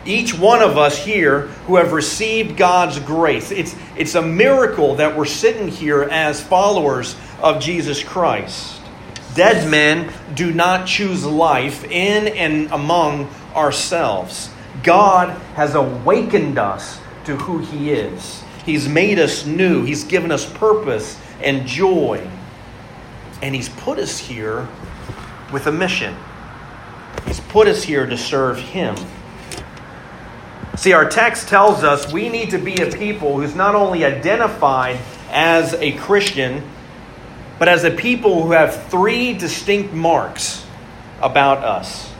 Each 0.04 0.38
one 0.38 0.60
of 0.60 0.76
us 0.76 1.02
here 1.02 1.42
who 1.66 1.76
have 1.76 1.92
received 1.92 2.58
God's 2.58 2.98
grace. 2.98 3.50
It's, 3.50 3.74
it's 3.96 4.14
a 4.14 4.20
miracle 4.20 4.96
that 4.96 5.16
we're 5.16 5.24
sitting 5.24 5.68
here 5.68 6.02
as 6.02 6.42
followers 6.42 7.16
of 7.40 7.62
Jesus 7.62 8.02
Christ. 8.02 8.82
Dead 9.34 9.68
men 9.70 10.12
do 10.34 10.52
not 10.52 10.86
choose 10.86 11.24
life 11.24 11.84
in 11.84 12.28
and 12.28 12.70
among 12.70 13.30
ourselves. 13.54 14.50
God 14.82 15.30
has 15.54 15.74
awakened 15.74 16.58
us 16.58 17.00
to 17.24 17.36
who 17.36 17.58
He 17.58 17.92
is. 17.92 18.44
He's 18.66 18.86
made 18.88 19.18
us 19.18 19.46
new. 19.46 19.84
He's 19.84 20.04
given 20.04 20.30
us 20.30 20.50
purpose 20.52 21.18
and 21.42 21.66
joy. 21.66 22.28
And 23.40 23.54
He's 23.54 23.70
put 23.70 23.98
us 23.98 24.18
here 24.18 24.68
with 25.50 25.66
a 25.66 25.72
mission. 25.72 26.14
He's 27.26 27.40
put 27.40 27.68
us 27.68 27.82
here 27.82 28.06
to 28.06 28.16
serve 28.16 28.58
Him. 28.58 28.96
See, 30.76 30.92
our 30.92 31.08
text 31.08 31.48
tells 31.48 31.84
us 31.84 32.12
we 32.12 32.28
need 32.28 32.50
to 32.50 32.58
be 32.58 32.82
a 32.82 32.90
people 32.90 33.40
who's 33.40 33.54
not 33.54 33.74
only 33.74 34.04
identified 34.04 34.98
as 35.30 35.74
a 35.74 35.92
Christian, 35.92 36.62
but 37.58 37.68
as 37.68 37.84
a 37.84 37.90
people 37.90 38.42
who 38.42 38.52
have 38.52 38.88
three 38.88 39.34
distinct 39.34 39.94
marks 39.94 40.66
about 41.20 41.58
us. 41.58 42.12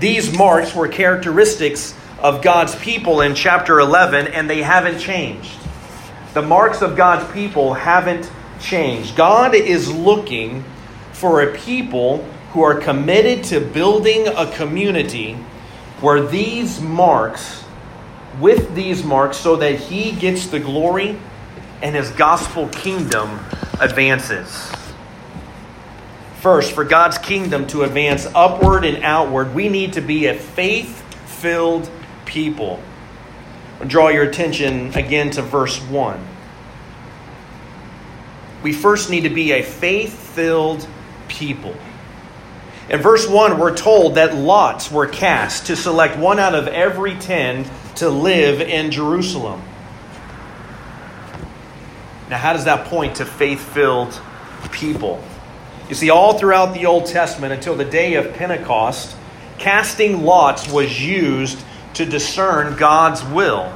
These 0.00 0.36
marks 0.36 0.74
were 0.74 0.88
characteristics 0.88 1.94
of 2.18 2.42
God's 2.42 2.74
people 2.74 3.20
in 3.20 3.34
chapter 3.34 3.78
11, 3.78 4.28
and 4.28 4.48
they 4.48 4.62
haven't 4.62 4.98
changed. 4.98 5.52
The 6.34 6.42
marks 6.42 6.82
of 6.82 6.96
God's 6.96 7.30
people 7.32 7.74
haven't 7.74 8.30
changed. 8.60 9.16
God 9.16 9.54
is 9.54 9.90
looking 9.92 10.64
for 11.12 11.42
a 11.42 11.56
people 11.56 12.26
who 12.56 12.62
are 12.62 12.80
committed 12.80 13.44
to 13.44 13.60
building 13.60 14.26
a 14.28 14.50
community 14.52 15.34
where 16.00 16.26
these 16.26 16.80
marks, 16.80 17.62
with 18.40 18.74
these 18.74 19.04
marks, 19.04 19.36
so 19.36 19.56
that 19.56 19.78
He 19.78 20.12
gets 20.12 20.46
the 20.46 20.58
glory 20.58 21.18
and 21.82 21.94
His 21.94 22.08
gospel 22.12 22.66
kingdom 22.68 23.40
advances. 23.78 24.72
First, 26.40 26.72
for 26.72 26.82
God's 26.82 27.18
kingdom 27.18 27.66
to 27.66 27.82
advance 27.82 28.26
upward 28.34 28.86
and 28.86 29.04
outward, 29.04 29.54
we 29.54 29.68
need 29.68 29.92
to 29.92 30.00
be 30.00 30.24
a 30.24 30.34
faith 30.34 31.02
filled 31.28 31.90
people. 32.24 32.80
I'll 33.82 33.86
draw 33.86 34.08
your 34.08 34.24
attention 34.24 34.94
again 34.94 35.28
to 35.32 35.42
verse 35.42 35.78
1. 35.82 36.26
We 38.62 38.72
first 38.72 39.10
need 39.10 39.24
to 39.24 39.30
be 39.30 39.52
a 39.52 39.62
faith 39.62 40.14
filled 40.14 40.88
people. 41.28 41.76
In 42.88 43.00
verse 43.00 43.28
1, 43.28 43.58
we're 43.58 43.76
told 43.76 44.14
that 44.14 44.36
lots 44.36 44.92
were 44.92 45.08
cast 45.08 45.66
to 45.66 45.76
select 45.76 46.16
one 46.16 46.38
out 46.38 46.54
of 46.54 46.68
every 46.68 47.16
ten 47.16 47.68
to 47.96 48.08
live 48.08 48.60
in 48.60 48.92
Jerusalem. 48.92 49.60
Now, 52.30 52.38
how 52.38 52.52
does 52.52 52.64
that 52.64 52.86
point 52.86 53.16
to 53.16 53.24
faith 53.24 53.60
filled 53.60 54.20
people? 54.70 55.22
You 55.88 55.94
see, 55.94 56.10
all 56.10 56.38
throughout 56.38 56.74
the 56.74 56.86
Old 56.86 57.06
Testament 57.06 57.52
until 57.52 57.74
the 57.74 57.84
day 57.84 58.14
of 58.14 58.34
Pentecost, 58.34 59.16
casting 59.58 60.22
lots 60.22 60.70
was 60.70 61.04
used 61.04 61.58
to 61.94 62.04
discern 62.04 62.76
God's 62.76 63.24
will. 63.24 63.72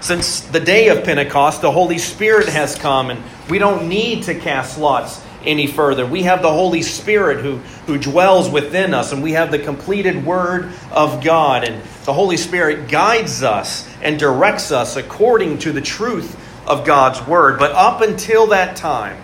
Since 0.00 0.42
the 0.42 0.60
day 0.60 0.88
of 0.88 1.04
Pentecost, 1.04 1.62
the 1.62 1.72
Holy 1.72 1.98
Spirit 1.98 2.48
has 2.48 2.74
come, 2.74 3.10
and 3.10 3.22
we 3.48 3.58
don't 3.58 3.88
need 3.88 4.24
to 4.24 4.34
cast 4.34 4.78
lots 4.78 5.22
any 5.48 5.66
further. 5.66 6.06
We 6.06 6.24
have 6.24 6.42
the 6.42 6.52
Holy 6.52 6.82
Spirit 6.82 7.40
who, 7.40 7.56
who 7.86 7.98
dwells 7.98 8.48
within 8.50 8.94
us, 8.94 9.12
and 9.12 9.22
we 9.22 9.32
have 9.32 9.50
the 9.50 9.58
completed 9.58 10.24
Word 10.24 10.70
of 10.92 11.24
God. 11.24 11.64
And 11.64 11.82
the 12.04 12.12
Holy 12.12 12.36
Spirit 12.36 12.88
guides 12.88 13.42
us 13.42 13.88
and 14.02 14.18
directs 14.18 14.70
us 14.70 14.96
according 14.96 15.58
to 15.60 15.72
the 15.72 15.80
truth 15.80 16.38
of 16.66 16.84
God's 16.84 17.26
Word. 17.26 17.58
But 17.58 17.72
up 17.72 18.02
until 18.02 18.48
that 18.48 18.76
time, 18.76 19.20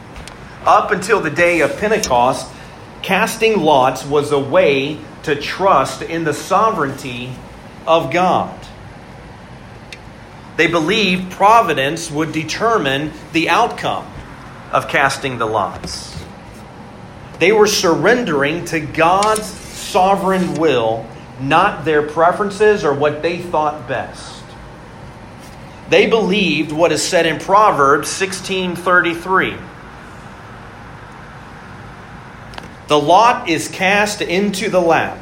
up 0.64 0.90
until 0.90 1.20
the 1.20 1.30
day 1.30 1.60
of 1.60 1.76
Pentecost, 1.76 2.50
casting 3.02 3.60
lots 3.60 4.04
was 4.04 4.32
a 4.32 4.38
way 4.38 4.98
to 5.24 5.36
trust 5.36 6.02
in 6.02 6.24
the 6.24 6.34
sovereignty 6.34 7.30
of 7.86 8.10
God. 8.10 8.58
They 10.56 10.68
believed 10.68 11.32
providence 11.32 12.10
would 12.10 12.32
determine 12.32 13.12
the 13.32 13.50
outcome 13.50 14.06
of 14.72 14.88
casting 14.88 15.38
the 15.38 15.46
lots. 15.46 16.13
They 17.38 17.52
were 17.52 17.66
surrendering 17.66 18.64
to 18.66 18.80
God's 18.80 19.44
sovereign 19.44 20.54
will, 20.54 21.06
not 21.40 21.84
their 21.84 22.02
preferences 22.02 22.84
or 22.84 22.94
what 22.94 23.22
they 23.22 23.38
thought 23.38 23.88
best. 23.88 24.42
They 25.90 26.06
believed 26.06 26.72
what 26.72 26.92
is 26.92 27.02
said 27.02 27.26
in 27.26 27.38
Proverbs 27.38 28.08
16:33. 28.08 29.56
The 32.86 32.98
lot 32.98 33.48
is 33.48 33.68
cast 33.68 34.20
into 34.20 34.68
the 34.68 34.80
lap, 34.80 35.18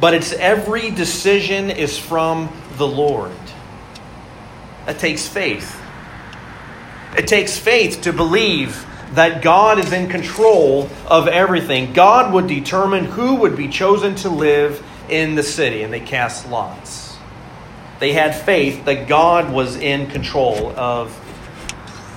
but 0.00 0.14
its 0.14 0.32
every 0.32 0.90
decision 0.90 1.70
is 1.70 1.98
from 1.98 2.48
the 2.76 2.86
Lord. 2.86 3.32
That 4.86 4.98
takes 4.98 5.26
faith. 5.26 5.80
It 7.16 7.26
takes 7.26 7.58
faith 7.58 8.02
to 8.02 8.12
believe 8.12 8.85
that 9.12 9.42
God 9.42 9.78
is 9.78 9.92
in 9.92 10.08
control 10.08 10.88
of 11.06 11.28
everything. 11.28 11.92
God 11.92 12.32
would 12.32 12.46
determine 12.46 13.04
who 13.04 13.36
would 13.36 13.56
be 13.56 13.68
chosen 13.68 14.14
to 14.16 14.28
live 14.28 14.84
in 15.08 15.34
the 15.34 15.42
city, 15.42 15.82
and 15.82 15.92
they 15.92 16.00
cast 16.00 16.48
lots. 16.50 17.16
They 17.98 18.12
had 18.12 18.34
faith 18.34 18.84
that 18.84 19.08
God 19.08 19.52
was 19.52 19.76
in 19.76 20.08
control 20.08 20.70
of 20.76 21.18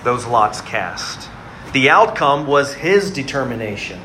those 0.03 0.25
lots 0.25 0.61
cast. 0.61 1.29
The 1.73 1.89
outcome 1.89 2.47
was 2.47 2.73
his 2.73 3.11
determination. 3.11 4.01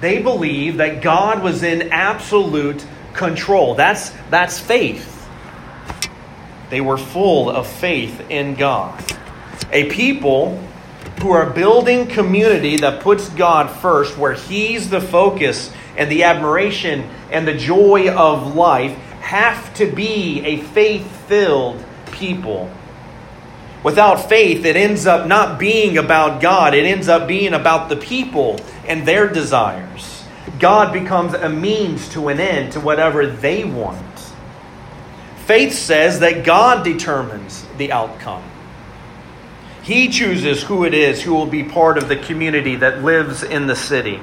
They 0.00 0.22
believed 0.22 0.78
that 0.78 1.02
God 1.02 1.42
was 1.42 1.62
in 1.62 1.92
absolute 1.92 2.84
control. 3.12 3.74
That's, 3.74 4.10
that's 4.30 4.58
faith. 4.58 5.10
They 6.70 6.80
were 6.80 6.98
full 6.98 7.50
of 7.50 7.66
faith 7.66 8.20
in 8.30 8.54
God. 8.54 9.02
A 9.70 9.90
people 9.90 10.60
who 11.24 11.30
are 11.30 11.48
building 11.48 12.06
community 12.06 12.76
that 12.76 13.00
puts 13.00 13.30
God 13.30 13.70
first, 13.70 14.18
where 14.18 14.34
He's 14.34 14.90
the 14.90 15.00
focus 15.00 15.72
and 15.96 16.10
the 16.10 16.22
admiration 16.22 17.08
and 17.30 17.48
the 17.48 17.56
joy 17.56 18.14
of 18.14 18.54
life, 18.54 18.92
have 19.22 19.72
to 19.72 19.90
be 19.90 20.44
a 20.44 20.58
faith 20.58 21.10
filled 21.26 21.82
people. 22.12 22.70
Without 23.82 24.28
faith, 24.28 24.66
it 24.66 24.76
ends 24.76 25.06
up 25.06 25.26
not 25.26 25.58
being 25.58 25.96
about 25.96 26.42
God, 26.42 26.74
it 26.74 26.84
ends 26.84 27.08
up 27.08 27.26
being 27.26 27.54
about 27.54 27.88
the 27.88 27.96
people 27.96 28.60
and 28.86 29.08
their 29.08 29.26
desires. 29.26 30.24
God 30.60 30.92
becomes 30.92 31.32
a 31.32 31.48
means 31.48 32.06
to 32.10 32.28
an 32.28 32.38
end 32.38 32.74
to 32.74 32.80
whatever 32.80 33.26
they 33.26 33.64
want. 33.64 34.18
Faith 35.46 35.72
says 35.72 36.20
that 36.20 36.44
God 36.44 36.84
determines 36.84 37.64
the 37.78 37.92
outcome. 37.92 38.44
He 39.84 40.08
chooses 40.08 40.62
who 40.62 40.84
it 40.84 40.94
is 40.94 41.22
who 41.22 41.34
will 41.34 41.46
be 41.46 41.62
part 41.62 41.98
of 41.98 42.08
the 42.08 42.16
community 42.16 42.76
that 42.76 43.04
lives 43.04 43.42
in 43.42 43.66
the 43.66 43.76
city. 43.76 44.18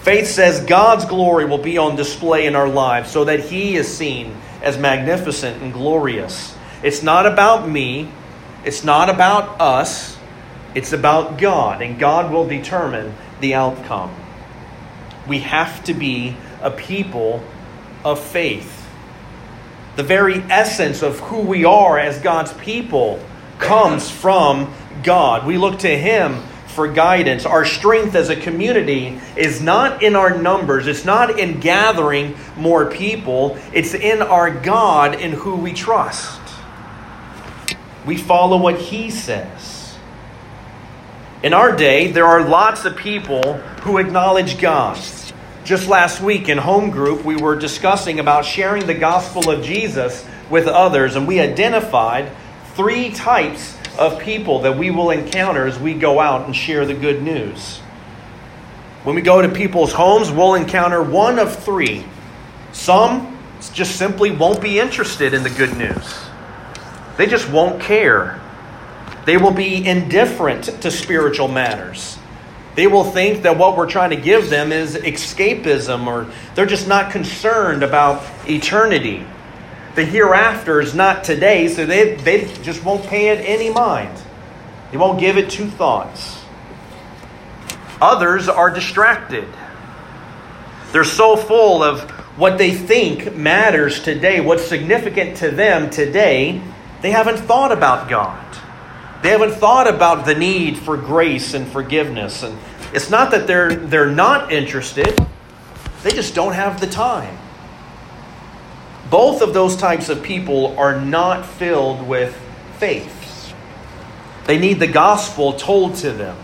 Faith 0.00 0.26
says 0.26 0.64
God's 0.64 1.04
glory 1.04 1.44
will 1.44 1.58
be 1.58 1.76
on 1.76 1.96
display 1.96 2.46
in 2.46 2.56
our 2.56 2.68
lives 2.68 3.10
so 3.10 3.24
that 3.24 3.40
He 3.40 3.76
is 3.76 3.94
seen 3.94 4.34
as 4.62 4.78
magnificent 4.78 5.62
and 5.62 5.70
glorious. 5.70 6.56
It's 6.82 7.02
not 7.02 7.26
about 7.26 7.68
me, 7.68 8.10
it's 8.64 8.84
not 8.84 9.10
about 9.10 9.60
us, 9.60 10.16
it's 10.74 10.94
about 10.94 11.36
God, 11.36 11.82
and 11.82 11.98
God 11.98 12.32
will 12.32 12.46
determine 12.46 13.14
the 13.40 13.52
outcome. 13.52 14.14
We 15.28 15.40
have 15.40 15.84
to 15.84 15.92
be 15.92 16.36
a 16.62 16.70
people 16.70 17.44
of 18.02 18.18
faith. 18.18 18.88
The 19.96 20.02
very 20.02 20.36
essence 20.50 21.02
of 21.02 21.20
who 21.20 21.40
we 21.40 21.66
are 21.66 21.98
as 21.98 22.18
God's 22.18 22.54
people 22.54 23.22
comes 23.58 24.10
from 24.10 24.72
God. 25.02 25.46
We 25.46 25.58
look 25.58 25.80
to 25.80 25.88
Him 25.88 26.42
for 26.66 26.86
guidance. 26.86 27.46
Our 27.46 27.64
strength 27.64 28.14
as 28.14 28.28
a 28.28 28.36
community 28.36 29.18
is 29.34 29.62
not 29.62 30.02
in 30.02 30.14
our 30.14 30.36
numbers, 30.36 30.86
it's 30.86 31.04
not 31.04 31.38
in 31.38 31.58
gathering 31.58 32.36
more 32.56 32.86
people, 32.86 33.58
it's 33.72 33.94
in 33.94 34.22
our 34.22 34.50
God 34.50 35.14
in 35.20 35.32
who 35.32 35.56
we 35.56 35.72
trust. 35.72 36.40
We 38.04 38.16
follow 38.16 38.58
what 38.58 38.78
He 38.78 39.10
says. 39.10 39.96
In 41.42 41.52
our 41.54 41.74
day, 41.74 42.10
there 42.10 42.26
are 42.26 42.46
lots 42.46 42.84
of 42.84 42.96
people 42.96 43.54
who 43.82 43.98
acknowledge 43.98 44.58
God. 44.58 44.98
Just 45.64 45.88
last 45.88 46.20
week 46.20 46.48
in 46.48 46.58
home 46.58 46.90
group, 46.90 47.24
we 47.24 47.36
were 47.36 47.56
discussing 47.56 48.20
about 48.20 48.44
sharing 48.44 48.86
the 48.86 48.94
gospel 48.94 49.50
of 49.50 49.64
Jesus 49.64 50.26
with 50.50 50.66
others, 50.66 51.16
and 51.16 51.26
we 51.26 51.40
identified 51.40 52.30
three 52.74 53.10
types 53.10 53.76
of 53.98 54.20
people 54.20 54.60
that 54.60 54.76
we 54.76 54.90
will 54.90 55.10
encounter 55.10 55.66
as 55.66 55.78
we 55.78 55.94
go 55.94 56.20
out 56.20 56.46
and 56.46 56.54
share 56.54 56.84
the 56.86 56.94
good 56.94 57.22
news. 57.22 57.78
When 59.04 59.14
we 59.14 59.22
go 59.22 59.40
to 59.40 59.48
people's 59.48 59.92
homes, 59.92 60.30
we'll 60.30 60.54
encounter 60.54 61.02
one 61.02 61.38
of 61.38 61.62
three. 61.62 62.04
Some 62.72 63.38
just 63.72 63.96
simply 63.96 64.30
won't 64.30 64.60
be 64.60 64.78
interested 64.78 65.32
in 65.32 65.42
the 65.42 65.50
good 65.50 65.76
news, 65.76 66.14
they 67.16 67.26
just 67.26 67.48
won't 67.50 67.80
care. 67.80 68.40
They 69.24 69.36
will 69.36 69.52
be 69.52 69.84
indifferent 69.84 70.64
to 70.82 70.90
spiritual 70.90 71.48
matters. 71.48 72.16
They 72.76 72.86
will 72.86 73.02
think 73.02 73.42
that 73.42 73.58
what 73.58 73.76
we're 73.76 73.90
trying 73.90 74.10
to 74.10 74.16
give 74.16 74.50
them 74.50 74.70
is 74.70 74.94
escapism, 74.94 76.06
or 76.06 76.30
they're 76.54 76.66
just 76.66 76.86
not 76.86 77.10
concerned 77.10 77.82
about 77.82 78.22
eternity. 78.48 79.26
The 79.96 80.04
hereafter 80.04 80.82
is 80.82 80.94
not 80.94 81.24
today, 81.24 81.68
so 81.68 81.86
they, 81.86 82.16
they 82.16 82.52
just 82.62 82.84
won't 82.84 83.06
pay 83.06 83.30
it 83.30 83.38
any 83.38 83.70
mind. 83.70 84.14
They 84.90 84.98
won't 84.98 85.18
give 85.18 85.38
it 85.38 85.48
two 85.48 85.68
thoughts. 85.70 86.38
Others 88.00 88.50
are 88.50 88.70
distracted. 88.70 89.48
They're 90.92 91.02
so 91.02 91.34
full 91.34 91.82
of 91.82 92.10
what 92.36 92.58
they 92.58 92.72
think 92.72 93.34
matters 93.34 94.02
today, 94.02 94.40
what's 94.40 94.66
significant 94.66 95.38
to 95.38 95.50
them 95.50 95.88
today, 95.88 96.60
they 97.00 97.10
haven't 97.10 97.38
thought 97.38 97.72
about 97.72 98.10
God. 98.10 98.44
They 99.22 99.30
haven't 99.30 99.54
thought 99.54 99.88
about 99.88 100.26
the 100.26 100.34
need 100.34 100.76
for 100.76 100.98
grace 100.98 101.54
and 101.54 101.66
forgiveness. 101.66 102.42
And 102.42 102.58
it's 102.92 103.08
not 103.08 103.30
that 103.30 103.46
they're, 103.46 103.74
they're 103.74 104.10
not 104.10 104.52
interested, 104.52 105.18
they 106.02 106.10
just 106.10 106.34
don't 106.34 106.52
have 106.52 106.80
the 106.82 106.86
time. 106.86 107.38
Both 109.10 109.42
of 109.42 109.54
those 109.54 109.76
types 109.76 110.08
of 110.08 110.22
people 110.22 110.78
are 110.78 111.00
not 111.00 111.46
filled 111.46 112.06
with 112.06 112.36
faith. 112.78 113.54
They 114.46 114.58
need 114.58 114.80
the 114.80 114.86
gospel 114.86 115.54
told 115.54 115.96
to 115.96 116.12
them. 116.12 116.36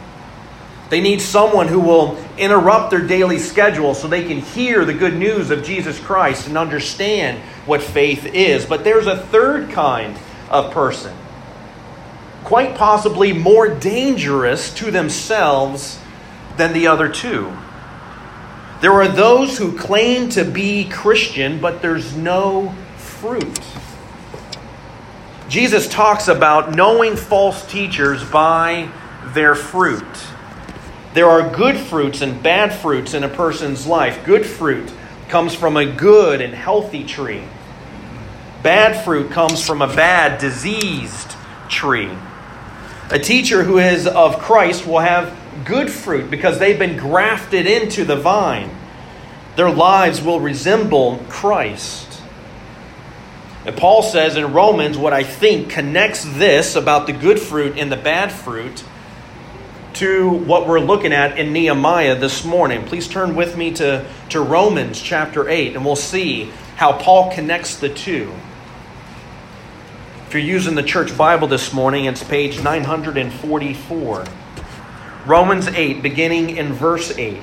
They 0.90 1.00
need 1.00 1.22
someone 1.22 1.68
who 1.68 1.80
will 1.80 2.22
interrupt 2.36 2.90
their 2.90 3.06
daily 3.06 3.38
schedule 3.38 3.94
so 3.94 4.08
they 4.08 4.24
can 4.24 4.38
hear 4.38 4.84
the 4.84 4.92
good 4.92 5.16
news 5.16 5.50
of 5.50 5.64
Jesus 5.64 5.98
Christ 5.98 6.46
and 6.46 6.58
understand 6.58 7.38
what 7.64 7.82
faith 7.82 8.26
is. 8.26 8.66
But 8.66 8.84
there's 8.84 9.06
a 9.06 9.16
third 9.16 9.70
kind 9.70 10.18
of 10.50 10.72
person 10.72 11.16
quite 12.44 12.76
possibly 12.76 13.32
more 13.32 13.68
dangerous 13.68 14.74
to 14.74 14.90
themselves 14.90 15.98
than 16.56 16.72
the 16.72 16.86
other 16.86 17.08
two. 17.08 17.50
There 18.82 18.92
are 18.94 19.06
those 19.06 19.56
who 19.56 19.78
claim 19.78 20.28
to 20.30 20.44
be 20.44 20.88
Christian, 20.88 21.60
but 21.60 21.82
there's 21.82 22.16
no 22.16 22.74
fruit. 22.96 23.60
Jesus 25.48 25.86
talks 25.86 26.26
about 26.26 26.74
knowing 26.74 27.14
false 27.14 27.64
teachers 27.70 28.24
by 28.24 28.90
their 29.26 29.54
fruit. 29.54 30.02
There 31.14 31.30
are 31.30 31.54
good 31.54 31.76
fruits 31.76 32.22
and 32.22 32.42
bad 32.42 32.74
fruits 32.74 33.14
in 33.14 33.22
a 33.22 33.28
person's 33.28 33.86
life. 33.86 34.24
Good 34.24 34.44
fruit 34.44 34.92
comes 35.28 35.54
from 35.54 35.76
a 35.76 35.86
good 35.86 36.40
and 36.40 36.52
healthy 36.52 37.04
tree. 37.04 37.44
Bad 38.64 39.04
fruit 39.04 39.30
comes 39.30 39.64
from 39.64 39.80
a 39.80 39.86
bad, 39.86 40.40
diseased 40.40 41.36
tree. 41.68 42.10
A 43.10 43.18
teacher 43.20 43.62
who 43.62 43.78
is 43.78 44.08
of 44.08 44.40
Christ 44.40 44.88
will 44.88 44.98
have 44.98 45.38
good 45.64 45.90
fruit 45.90 46.30
because 46.30 46.58
they've 46.58 46.78
been 46.78 46.96
grafted 46.96 47.66
into 47.66 48.04
the 48.04 48.16
vine. 48.16 48.70
Their 49.56 49.70
lives 49.70 50.22
will 50.22 50.40
resemble 50.40 51.18
Christ. 51.28 52.20
And 53.64 53.76
Paul 53.76 54.02
says 54.02 54.36
in 54.36 54.52
Romans 54.52 54.98
what 54.98 55.12
I 55.12 55.22
think 55.22 55.70
connects 55.70 56.24
this 56.24 56.74
about 56.74 57.06
the 57.06 57.12
good 57.12 57.38
fruit 57.38 57.78
and 57.78 57.92
the 57.92 57.96
bad 57.96 58.32
fruit 58.32 58.82
to 59.94 60.30
what 60.30 60.66
we're 60.66 60.80
looking 60.80 61.12
at 61.12 61.38
in 61.38 61.52
Nehemiah 61.52 62.18
this 62.18 62.44
morning. 62.44 62.84
Please 62.84 63.06
turn 63.06 63.36
with 63.36 63.56
me 63.56 63.72
to, 63.74 64.06
to 64.30 64.40
Romans 64.40 65.00
chapter 65.00 65.48
8, 65.48 65.76
and 65.76 65.84
we'll 65.84 65.96
see 65.96 66.50
how 66.76 66.98
Paul 66.98 67.32
connects 67.32 67.76
the 67.76 67.88
two. 67.88 68.32
If 70.26 70.34
you're 70.34 70.42
using 70.42 70.74
the 70.74 70.82
church 70.82 71.16
Bible 71.16 71.46
this 71.46 71.74
morning, 71.74 72.06
it's 72.06 72.24
page 72.24 72.62
944. 72.62 74.24
Romans 75.26 75.68
8, 75.68 76.02
beginning 76.02 76.56
in 76.56 76.72
verse 76.72 77.16
8. 77.16 77.38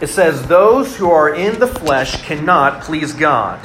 It 0.00 0.08
says, 0.08 0.46
Those 0.46 0.96
who 0.96 1.10
are 1.10 1.34
in 1.34 1.58
the 1.58 1.66
flesh 1.66 2.22
cannot 2.22 2.82
please 2.82 3.12
God. 3.12 3.60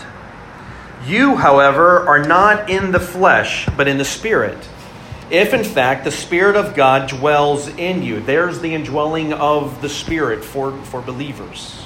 You, 1.05 1.35
however, 1.35 2.07
are 2.07 2.23
not 2.23 2.69
in 2.69 2.91
the 2.91 2.99
flesh, 2.99 3.67
but 3.75 3.87
in 3.87 3.97
the 3.97 4.05
Spirit 4.05 4.57
if 5.29 5.53
in 5.53 5.63
fact 5.63 6.03
the 6.03 6.11
Spirit 6.11 6.55
of 6.55 6.75
God 6.75 7.09
dwells 7.09 7.67
in 7.67 8.01
you. 8.01 8.19
There's 8.19 8.59
the 8.61 8.73
indwelling 8.73 9.33
of 9.33 9.81
the 9.81 9.89
Spirit 9.89 10.43
for, 10.43 10.75
for 10.85 11.01
believers. 11.01 11.85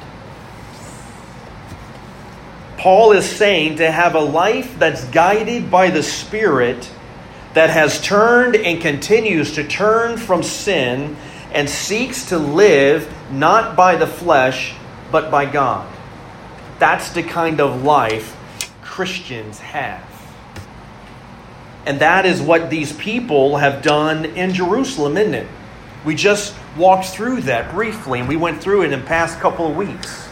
Paul 2.81 3.11
is 3.11 3.29
saying 3.29 3.75
to 3.75 3.91
have 3.91 4.15
a 4.15 4.19
life 4.19 4.79
that's 4.79 5.03
guided 5.09 5.69
by 5.69 5.91
the 5.91 6.01
Spirit 6.01 6.89
that 7.53 7.69
has 7.69 8.01
turned 8.01 8.55
and 8.55 8.81
continues 8.81 9.53
to 9.53 9.63
turn 9.63 10.17
from 10.17 10.41
sin 10.41 11.15
and 11.51 11.69
seeks 11.69 12.29
to 12.29 12.39
live 12.39 13.07
not 13.31 13.75
by 13.75 13.97
the 13.97 14.07
flesh, 14.07 14.73
but 15.11 15.29
by 15.29 15.45
God. 15.45 15.87
That's 16.79 17.11
the 17.11 17.21
kind 17.21 17.61
of 17.61 17.83
life 17.83 18.35
Christians 18.81 19.59
have. 19.59 20.03
And 21.85 21.99
that 22.01 22.25
is 22.25 22.41
what 22.41 22.71
these 22.71 22.93
people 22.93 23.57
have 23.57 23.83
done 23.83 24.25
in 24.25 24.55
Jerusalem, 24.55 25.17
isn't 25.17 25.35
it? 25.35 25.47
We 26.03 26.15
just 26.15 26.55
walked 26.75 27.09
through 27.09 27.41
that 27.41 27.71
briefly, 27.75 28.21
and 28.21 28.27
we 28.27 28.37
went 28.37 28.59
through 28.59 28.81
it 28.81 28.91
in 28.91 28.99
the 28.99 29.05
past 29.05 29.39
couple 29.39 29.67
of 29.67 29.75
weeks. 29.75 30.30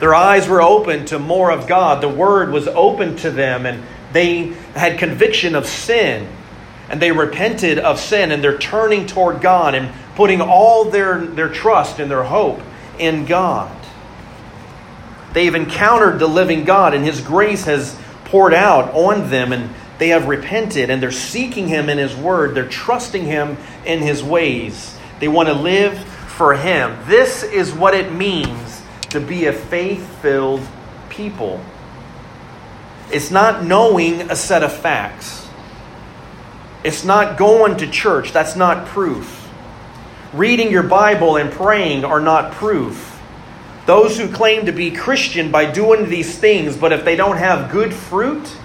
Their 0.00 0.14
eyes 0.14 0.46
were 0.48 0.60
open 0.60 1.06
to 1.06 1.18
more 1.18 1.50
of 1.50 1.66
God. 1.66 2.02
The 2.02 2.08
Word 2.08 2.50
was 2.50 2.68
open 2.68 3.16
to 3.16 3.30
them, 3.30 3.64
and 3.64 3.82
they 4.12 4.48
had 4.74 4.98
conviction 4.98 5.54
of 5.54 5.66
sin. 5.66 6.28
And 6.88 7.00
they 7.00 7.12
repented 7.12 7.78
of 7.78 7.98
sin, 7.98 8.30
and 8.30 8.44
they're 8.44 8.58
turning 8.58 9.06
toward 9.06 9.40
God 9.40 9.74
and 9.74 9.92
putting 10.14 10.40
all 10.40 10.84
their, 10.84 11.24
their 11.24 11.48
trust 11.48 11.98
and 11.98 12.10
their 12.10 12.22
hope 12.22 12.60
in 12.98 13.24
God. 13.24 13.74
They've 15.32 15.54
encountered 15.54 16.18
the 16.18 16.28
living 16.28 16.64
God, 16.64 16.94
and 16.94 17.04
His 17.04 17.20
grace 17.20 17.64
has 17.64 17.98
poured 18.26 18.54
out 18.54 18.92
on 18.94 19.30
them, 19.30 19.52
and 19.52 19.74
they 19.98 20.08
have 20.08 20.28
repented, 20.28 20.90
and 20.90 21.02
they're 21.02 21.10
seeking 21.10 21.68
Him 21.68 21.88
in 21.88 21.98
His 21.98 22.14
Word. 22.14 22.54
They're 22.54 22.68
trusting 22.68 23.24
Him 23.24 23.56
in 23.84 24.00
His 24.00 24.22
ways. 24.22 24.96
They 25.20 25.28
want 25.28 25.48
to 25.48 25.54
live 25.54 25.98
for 25.98 26.54
Him. 26.54 26.96
This 27.06 27.42
is 27.42 27.72
what 27.72 27.94
it 27.94 28.12
means 28.12 28.65
to 29.10 29.20
be 29.20 29.46
a 29.46 29.52
faith 29.52 30.06
filled 30.20 30.66
people. 31.08 31.60
It's 33.10 33.30
not 33.30 33.64
knowing 33.64 34.22
a 34.22 34.36
set 34.36 34.62
of 34.62 34.72
facts. 34.72 35.48
It's 36.84 37.04
not 37.04 37.36
going 37.38 37.78
to 37.78 37.86
church. 37.88 38.32
That's 38.32 38.56
not 38.56 38.86
proof. 38.86 39.48
Reading 40.32 40.70
your 40.70 40.82
Bible 40.82 41.36
and 41.36 41.50
praying 41.50 42.04
are 42.04 42.20
not 42.20 42.52
proof. 42.52 43.20
Those 43.86 44.18
who 44.18 44.30
claim 44.30 44.66
to 44.66 44.72
be 44.72 44.90
Christian 44.90 45.50
by 45.50 45.70
doing 45.70 46.08
these 46.08 46.38
things, 46.38 46.76
but 46.76 46.92
if 46.92 47.04
they 47.04 47.14
don't 47.14 47.36
have 47.36 47.70
good 47.70 47.94
fruit, 47.94 48.56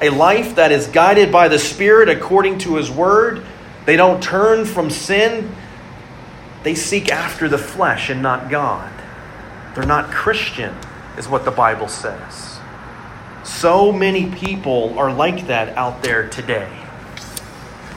a 0.00 0.10
life 0.10 0.56
that 0.56 0.72
is 0.72 0.88
guided 0.88 1.30
by 1.30 1.46
the 1.46 1.58
Spirit 1.58 2.08
according 2.08 2.58
to 2.58 2.74
His 2.74 2.90
Word, 2.90 3.44
they 3.86 3.96
don't 3.96 4.22
turn 4.22 4.64
from 4.64 4.90
sin, 4.90 5.54
they 6.64 6.74
seek 6.74 7.10
after 7.10 7.48
the 7.48 7.58
flesh 7.58 8.10
and 8.10 8.20
not 8.20 8.50
God. 8.50 8.92
They're 9.74 9.86
not 9.86 10.10
Christian, 10.10 10.74
is 11.16 11.28
what 11.28 11.44
the 11.44 11.50
Bible 11.50 11.88
says. 11.88 12.58
So 13.44 13.92
many 13.92 14.30
people 14.30 14.98
are 14.98 15.12
like 15.12 15.46
that 15.46 15.76
out 15.76 16.02
there 16.02 16.28
today. 16.28 16.70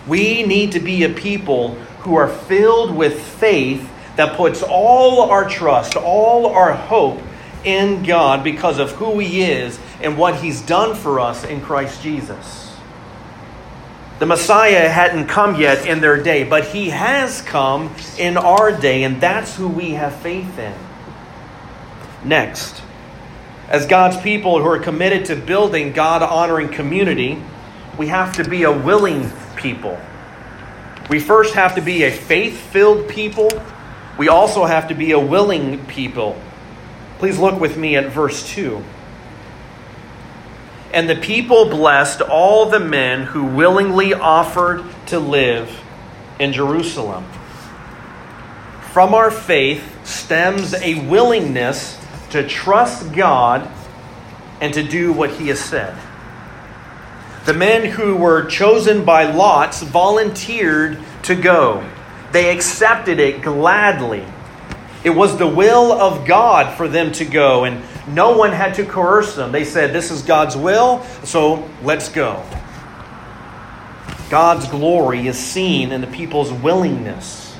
We 0.07 0.43
need 0.43 0.71
to 0.73 0.79
be 0.79 1.03
a 1.03 1.09
people 1.09 1.75
who 1.99 2.15
are 2.15 2.27
filled 2.27 2.95
with 2.95 3.21
faith 3.21 3.89
that 4.15 4.38
puts 4.38 4.63
all 4.63 5.29
our 5.29 5.49
trust, 5.49 5.95
all 5.95 6.47
our 6.47 6.73
hope 6.73 7.19
in 7.63 8.03
God 8.03 8.43
because 8.43 8.79
of 8.79 8.91
who 8.91 9.19
He 9.19 9.41
is 9.41 9.79
and 10.01 10.17
what 10.17 10.35
He's 10.35 10.61
done 10.61 10.95
for 10.95 11.19
us 11.19 11.43
in 11.43 11.61
Christ 11.61 12.01
Jesus. 12.01 12.77
The 14.19 14.25
Messiah 14.25 14.88
hadn't 14.88 15.27
come 15.27 15.59
yet 15.59 15.85
in 15.85 15.99
their 15.99 16.21
day, 16.21 16.43
but 16.43 16.65
He 16.65 16.89
has 16.89 17.41
come 17.41 17.93
in 18.17 18.38
our 18.38 18.71
day, 18.71 19.03
and 19.03 19.19
that's 19.19 19.55
who 19.55 19.67
we 19.67 19.91
have 19.91 20.15
faith 20.15 20.57
in. 20.57 20.73
Next, 22.25 22.81
as 23.69 23.85
God's 23.85 24.17
people 24.17 24.59
who 24.59 24.67
are 24.67 24.79
committed 24.79 25.25
to 25.25 25.35
building 25.35 25.93
God 25.93 26.23
honoring 26.23 26.69
community, 26.69 27.41
we 27.99 28.07
have 28.07 28.33
to 28.38 28.49
be 28.49 28.63
a 28.63 28.71
willing 28.71 29.31
people. 29.55 29.99
We 31.07 31.19
first 31.19 31.53
have 31.53 31.75
to 31.75 31.81
be 31.81 32.03
a 32.03 32.11
faith 32.11 32.59
filled 32.59 33.07
people. 33.07 33.49
We 34.17 34.27
also 34.27 34.65
have 34.65 34.88
to 34.88 34.95
be 34.95 35.11
a 35.11 35.19
willing 35.19 35.85
people. 35.85 36.41
Please 37.19 37.38
look 37.38 37.59
with 37.59 37.77
me 37.77 37.95
at 37.95 38.11
verse 38.11 38.47
2. 38.49 38.83
And 40.91 41.07
the 41.07 41.15
people 41.15 41.69
blessed 41.69 42.21
all 42.21 42.69
the 42.69 42.79
men 42.79 43.23
who 43.23 43.45
willingly 43.45 44.15
offered 44.15 44.83
to 45.07 45.19
live 45.19 45.79
in 46.39 46.53
Jerusalem. 46.53 47.25
From 48.93 49.13
our 49.13 49.29
faith 49.29 50.07
stems 50.07 50.73
a 50.73 51.05
willingness 51.07 51.99
to 52.31 52.47
trust 52.47 53.13
God 53.13 53.69
and 54.61 54.73
to 54.73 54.83
do 54.83 55.13
what 55.13 55.31
He 55.31 55.47
has 55.49 55.59
said. 55.59 55.95
The 57.45 57.53
men 57.53 57.85
who 57.85 58.15
were 58.15 58.45
chosen 58.45 59.05
by 59.05 59.31
lots 59.31 59.83
volunteered 59.83 60.97
to 61.23 61.35
go. 61.35 61.88
They 62.31 62.55
accepted 62.55 63.19
it 63.19 63.41
gladly. 63.41 64.25
It 65.03 65.11
was 65.11 65.38
the 65.38 65.47
will 65.47 65.91
of 65.93 66.25
God 66.25 66.75
for 66.75 66.88
them 66.88 67.11
to 67.13 67.25
go, 67.25 67.63
and 67.63 67.83
no 68.07 68.35
one 68.35 68.51
had 68.51 68.73
to 68.75 68.85
coerce 68.85 69.35
them. 69.35 69.51
They 69.51 69.63
said, 69.63 69.93
This 69.93 70.09
is 70.09 70.23
God's 70.23 70.57
will, 70.57 71.03
so 71.23 71.69
let's 71.83 72.09
go. 72.09 72.43
God's 74.29 74.67
glory 74.67 75.27
is 75.27 75.38
seen 75.38 75.91
in 75.91 76.01
the 76.01 76.07
people's 76.07 76.51
willingness. 76.51 77.55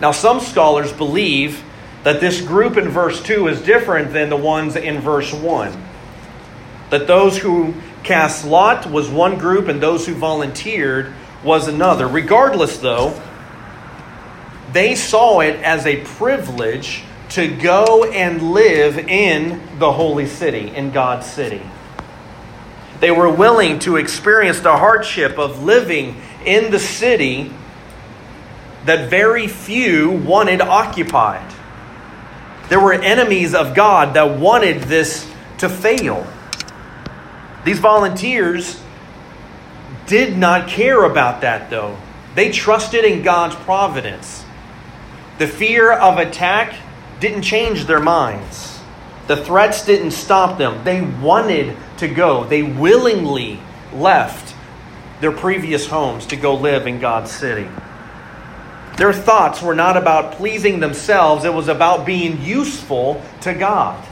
Now, 0.00 0.12
some 0.12 0.38
scholars 0.38 0.92
believe 0.92 1.62
that 2.04 2.20
this 2.20 2.40
group 2.40 2.76
in 2.76 2.88
verse 2.88 3.22
2 3.22 3.48
is 3.48 3.60
different 3.62 4.12
than 4.12 4.28
the 4.28 4.36
ones 4.36 4.76
in 4.76 5.00
verse 5.00 5.32
1. 5.32 5.84
That 6.90 7.06
those 7.06 7.38
who 7.38 7.74
cast 8.04 8.44
lot 8.44 8.86
was 8.86 9.08
one 9.08 9.38
group 9.38 9.68
and 9.68 9.82
those 9.82 10.06
who 10.06 10.14
volunteered 10.14 11.12
was 11.42 11.66
another. 11.66 12.06
Regardless, 12.06 12.78
though, 12.78 13.20
they 14.72 14.94
saw 14.94 15.40
it 15.40 15.56
as 15.62 15.86
a 15.86 16.02
privilege 16.04 17.02
to 17.30 17.48
go 17.48 18.04
and 18.04 18.52
live 18.52 18.98
in 18.98 19.78
the 19.78 19.90
holy 19.90 20.26
city, 20.26 20.68
in 20.74 20.90
God's 20.90 21.26
city. 21.26 21.62
They 23.00 23.10
were 23.10 23.30
willing 23.30 23.78
to 23.80 23.96
experience 23.96 24.60
the 24.60 24.76
hardship 24.76 25.38
of 25.38 25.62
living 25.64 26.20
in 26.44 26.70
the 26.70 26.78
city 26.78 27.50
that 28.84 29.08
very 29.08 29.48
few 29.48 30.10
wanted 30.10 30.60
occupied. 30.60 31.53
There 32.68 32.80
were 32.80 32.92
enemies 32.92 33.54
of 33.54 33.74
God 33.74 34.14
that 34.14 34.38
wanted 34.38 34.82
this 34.82 35.30
to 35.58 35.68
fail. 35.68 36.26
These 37.64 37.78
volunteers 37.78 38.80
did 40.06 40.36
not 40.36 40.68
care 40.68 41.04
about 41.04 41.40
that, 41.42 41.70
though. 41.70 41.96
They 42.34 42.50
trusted 42.50 43.04
in 43.04 43.22
God's 43.22 43.54
providence. 43.54 44.44
The 45.38 45.46
fear 45.46 45.92
of 45.92 46.18
attack 46.18 46.74
didn't 47.20 47.42
change 47.42 47.86
their 47.86 48.00
minds. 48.00 48.80
The 49.26 49.36
threats 49.36 49.84
didn't 49.84 50.10
stop 50.10 50.58
them. 50.58 50.84
They 50.84 51.00
wanted 51.00 51.76
to 51.98 52.08
go. 52.08 52.44
They 52.44 52.62
willingly 52.62 53.60
left 53.92 54.54
their 55.20 55.32
previous 55.32 55.86
homes 55.86 56.26
to 56.26 56.36
go 56.36 56.54
live 56.54 56.86
in 56.86 57.00
God's 57.00 57.30
city. 57.30 57.68
Their 58.96 59.12
thoughts 59.12 59.60
were 59.60 59.74
not 59.74 59.96
about 59.96 60.32
pleasing 60.32 60.80
themselves, 60.80 61.44
it 61.44 61.52
was 61.52 61.68
about 61.68 62.06
being 62.06 62.40
useful 62.42 63.20
to 63.40 63.52
God. 63.52 64.02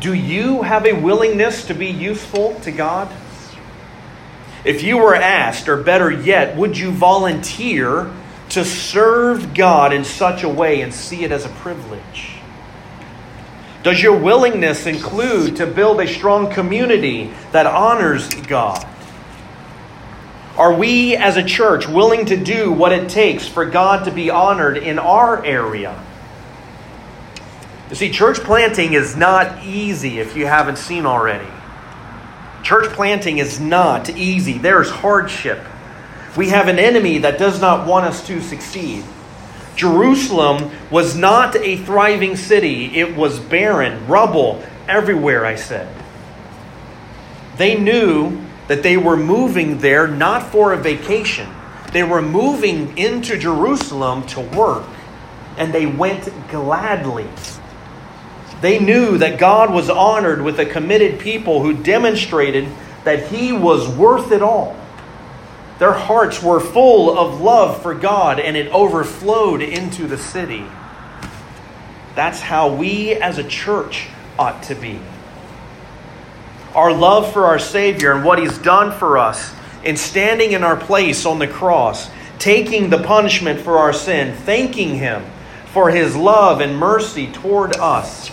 Do 0.00 0.14
you 0.14 0.62
have 0.62 0.86
a 0.86 0.92
willingness 0.92 1.66
to 1.66 1.74
be 1.74 1.88
useful 1.88 2.54
to 2.60 2.70
God? 2.70 3.12
If 4.64 4.82
you 4.82 4.96
were 4.96 5.14
asked, 5.14 5.68
or 5.68 5.76
better 5.76 6.10
yet, 6.10 6.56
would 6.56 6.78
you 6.78 6.92
volunteer 6.92 8.12
to 8.50 8.64
serve 8.64 9.54
God 9.54 9.92
in 9.92 10.04
such 10.04 10.44
a 10.44 10.48
way 10.48 10.82
and 10.82 10.94
see 10.94 11.24
it 11.24 11.32
as 11.32 11.44
a 11.44 11.48
privilege? 11.48 12.36
Does 13.82 14.00
your 14.00 14.16
willingness 14.16 14.86
include 14.86 15.56
to 15.56 15.66
build 15.66 16.00
a 16.00 16.06
strong 16.06 16.52
community 16.52 17.32
that 17.50 17.66
honors 17.66 18.28
God? 18.28 18.86
Are 20.56 20.74
we 20.74 21.16
as 21.16 21.36
a 21.36 21.42
church 21.42 21.88
willing 21.88 22.26
to 22.26 22.36
do 22.36 22.70
what 22.70 22.92
it 22.92 23.08
takes 23.08 23.48
for 23.48 23.64
God 23.64 24.04
to 24.04 24.10
be 24.10 24.28
honored 24.28 24.76
in 24.76 24.98
our 24.98 25.44
area? 25.44 25.98
You 27.88 27.96
see, 27.96 28.10
church 28.10 28.38
planting 28.38 28.92
is 28.92 29.16
not 29.16 29.64
easy 29.64 30.18
if 30.18 30.36
you 30.36 30.46
haven't 30.46 30.78
seen 30.78 31.06
already. 31.06 31.48
Church 32.62 32.90
planting 32.92 33.38
is 33.38 33.58
not 33.58 34.10
easy. 34.10 34.58
There's 34.58 34.90
hardship. 34.90 35.60
We 36.36 36.50
have 36.50 36.68
an 36.68 36.78
enemy 36.78 37.18
that 37.18 37.38
does 37.38 37.60
not 37.60 37.86
want 37.86 38.06
us 38.06 38.26
to 38.26 38.40
succeed. 38.40 39.04
Jerusalem 39.74 40.70
was 40.90 41.16
not 41.16 41.56
a 41.56 41.76
thriving 41.78 42.36
city, 42.36 42.98
it 42.98 43.16
was 43.16 43.40
barren, 43.40 44.06
rubble 44.06 44.62
everywhere, 44.86 45.46
I 45.46 45.56
said. 45.56 45.94
They 47.56 47.78
knew 47.78 48.41
that 48.68 48.82
they 48.82 48.96
were 48.96 49.16
moving 49.16 49.78
there 49.78 50.06
not 50.06 50.50
for 50.50 50.72
a 50.72 50.76
vacation. 50.76 51.48
They 51.92 52.02
were 52.02 52.22
moving 52.22 52.96
into 52.96 53.36
Jerusalem 53.36 54.26
to 54.28 54.40
work, 54.40 54.86
and 55.58 55.72
they 55.72 55.86
went 55.86 56.30
gladly. 56.48 57.28
They 58.60 58.78
knew 58.78 59.18
that 59.18 59.38
God 59.38 59.72
was 59.72 59.90
honored 59.90 60.40
with 60.40 60.58
a 60.58 60.64
committed 60.64 61.20
people 61.20 61.62
who 61.62 61.74
demonstrated 61.74 62.68
that 63.04 63.28
He 63.28 63.52
was 63.52 63.88
worth 63.88 64.30
it 64.32 64.42
all. 64.42 64.76
Their 65.78 65.92
hearts 65.92 66.42
were 66.42 66.60
full 66.60 67.18
of 67.18 67.40
love 67.40 67.82
for 67.82 67.94
God, 67.94 68.38
and 68.38 68.56
it 68.56 68.68
overflowed 68.72 69.60
into 69.62 70.06
the 70.06 70.16
city. 70.16 70.64
That's 72.14 72.40
how 72.40 72.72
we 72.72 73.14
as 73.14 73.38
a 73.38 73.44
church 73.44 74.06
ought 74.38 74.62
to 74.64 74.74
be 74.74 75.00
our 76.74 76.92
love 76.92 77.32
for 77.32 77.46
our 77.46 77.58
Savior 77.58 78.12
and 78.12 78.24
what 78.24 78.38
He's 78.38 78.58
done 78.58 78.96
for 78.98 79.18
us 79.18 79.54
in 79.84 79.96
standing 79.96 80.52
in 80.52 80.62
our 80.62 80.76
place 80.76 81.26
on 81.26 81.38
the 81.38 81.46
cross, 81.46 82.10
taking 82.38 82.90
the 82.90 83.02
punishment 83.02 83.60
for 83.60 83.78
our 83.78 83.92
sin, 83.92 84.34
thanking 84.34 84.96
Him 84.96 85.24
for 85.66 85.90
His 85.90 86.16
love 86.16 86.60
and 86.60 86.76
mercy 86.76 87.30
toward 87.30 87.76
us. 87.76 88.30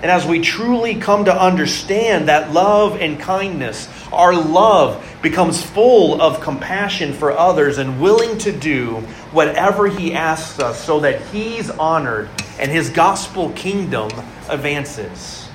And 0.00 0.12
as 0.12 0.24
we 0.24 0.40
truly 0.40 0.94
come 0.94 1.24
to 1.24 1.42
understand 1.42 2.28
that 2.28 2.52
love 2.52 3.00
and 3.00 3.18
kindness, 3.18 3.88
our 4.12 4.32
love 4.32 5.04
becomes 5.22 5.60
full 5.60 6.22
of 6.22 6.40
compassion 6.40 7.12
for 7.12 7.32
others 7.32 7.78
and 7.78 8.00
willing 8.00 8.38
to 8.38 8.52
do 8.52 8.96
whatever 9.32 9.88
He 9.88 10.14
asks 10.14 10.60
us 10.60 10.84
so 10.84 11.00
that 11.00 11.20
He's 11.32 11.70
honored 11.70 12.30
and 12.60 12.70
His 12.70 12.90
gospel 12.90 13.50
kingdom 13.50 14.10
advances 14.48 15.47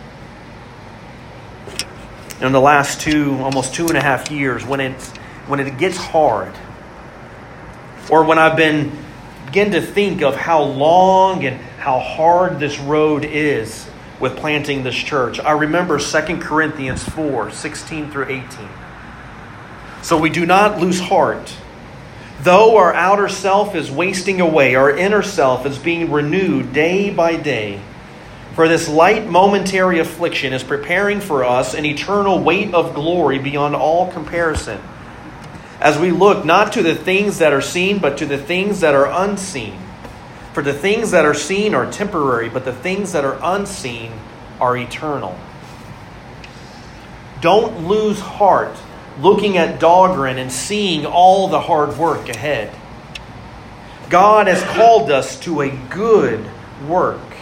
in 2.43 2.51
the 2.51 2.61
last 2.61 3.01
two, 3.01 3.37
almost 3.39 3.73
two 3.73 3.87
and 3.87 3.97
a 3.97 4.01
half 4.01 4.29
years, 4.29 4.65
when 4.65 4.79
it, 4.79 5.01
when 5.47 5.59
it 5.59 5.77
gets 5.77 5.97
hard, 5.97 6.53
or 8.09 8.23
when 8.23 8.37
I've 8.37 8.57
been 8.57 8.91
begin 9.45 9.71
to 9.71 9.81
think 9.81 10.23
of 10.23 10.35
how 10.35 10.63
long 10.63 11.45
and 11.45 11.61
how 11.77 11.99
hard 11.99 12.59
this 12.59 12.79
road 12.79 13.23
is 13.23 13.87
with 14.19 14.35
planting 14.35 14.83
this 14.83 14.95
church. 14.95 15.39
I 15.39 15.51
remember 15.51 15.99
2 15.99 16.37
Corinthians 16.39 17.03
4 17.03 17.51
16 17.51 18.09
through 18.09 18.29
18. 18.29 18.69
So 20.01 20.17
we 20.17 20.31
do 20.31 20.45
not 20.45 20.79
lose 20.79 20.99
heart. 20.99 21.55
Though 22.41 22.77
our 22.77 22.93
outer 22.93 23.29
self 23.29 23.75
is 23.75 23.91
wasting 23.91 24.41
away, 24.41 24.73
our 24.73 24.89
inner 24.89 25.21
self 25.21 25.67
is 25.67 25.77
being 25.77 26.11
renewed 26.11 26.73
day 26.73 27.09
by 27.09 27.35
day. 27.35 27.79
For 28.55 28.67
this 28.67 28.87
light 28.87 29.27
momentary 29.27 29.99
affliction 29.99 30.53
is 30.53 30.63
preparing 30.63 31.21
for 31.21 31.43
us 31.43 31.73
an 31.73 31.85
eternal 31.85 32.39
weight 32.39 32.73
of 32.73 32.93
glory 32.93 33.39
beyond 33.39 33.75
all 33.75 34.11
comparison. 34.11 34.79
As 35.79 35.97
we 35.97 36.11
look 36.11 36.45
not 36.45 36.73
to 36.73 36.83
the 36.83 36.93
things 36.93 37.39
that 37.39 37.51
are 37.51 37.61
seen, 37.61 37.97
but 37.97 38.17
to 38.19 38.27
the 38.27 38.37
things 38.37 38.81
that 38.81 38.93
are 38.93 39.07
unseen. 39.07 39.79
For 40.53 40.61
the 40.61 40.73
things 40.73 41.11
that 41.11 41.25
are 41.25 41.33
seen 41.33 41.73
are 41.73 41.91
temporary, 41.91 42.47
but 42.47 42.63
the 42.63 42.73
things 42.73 43.13
that 43.13 43.25
are 43.25 43.39
unseen 43.41 44.11
are 44.61 44.77
eternal. 44.77 45.35
Don't 47.41 47.87
lose 47.87 48.19
heart 48.19 48.77
looking 49.19 49.57
at 49.57 49.79
Dahlgren 49.79 50.37
and 50.37 50.51
seeing 50.51 51.07
all 51.07 51.47
the 51.47 51.59
hard 51.59 51.97
work 51.97 52.29
ahead. 52.29 52.73
God 54.09 54.45
has 54.45 54.61
called 54.63 55.09
us 55.09 55.39
to 55.41 55.61
a 55.61 55.69
good 55.89 56.45
work. 56.87 57.32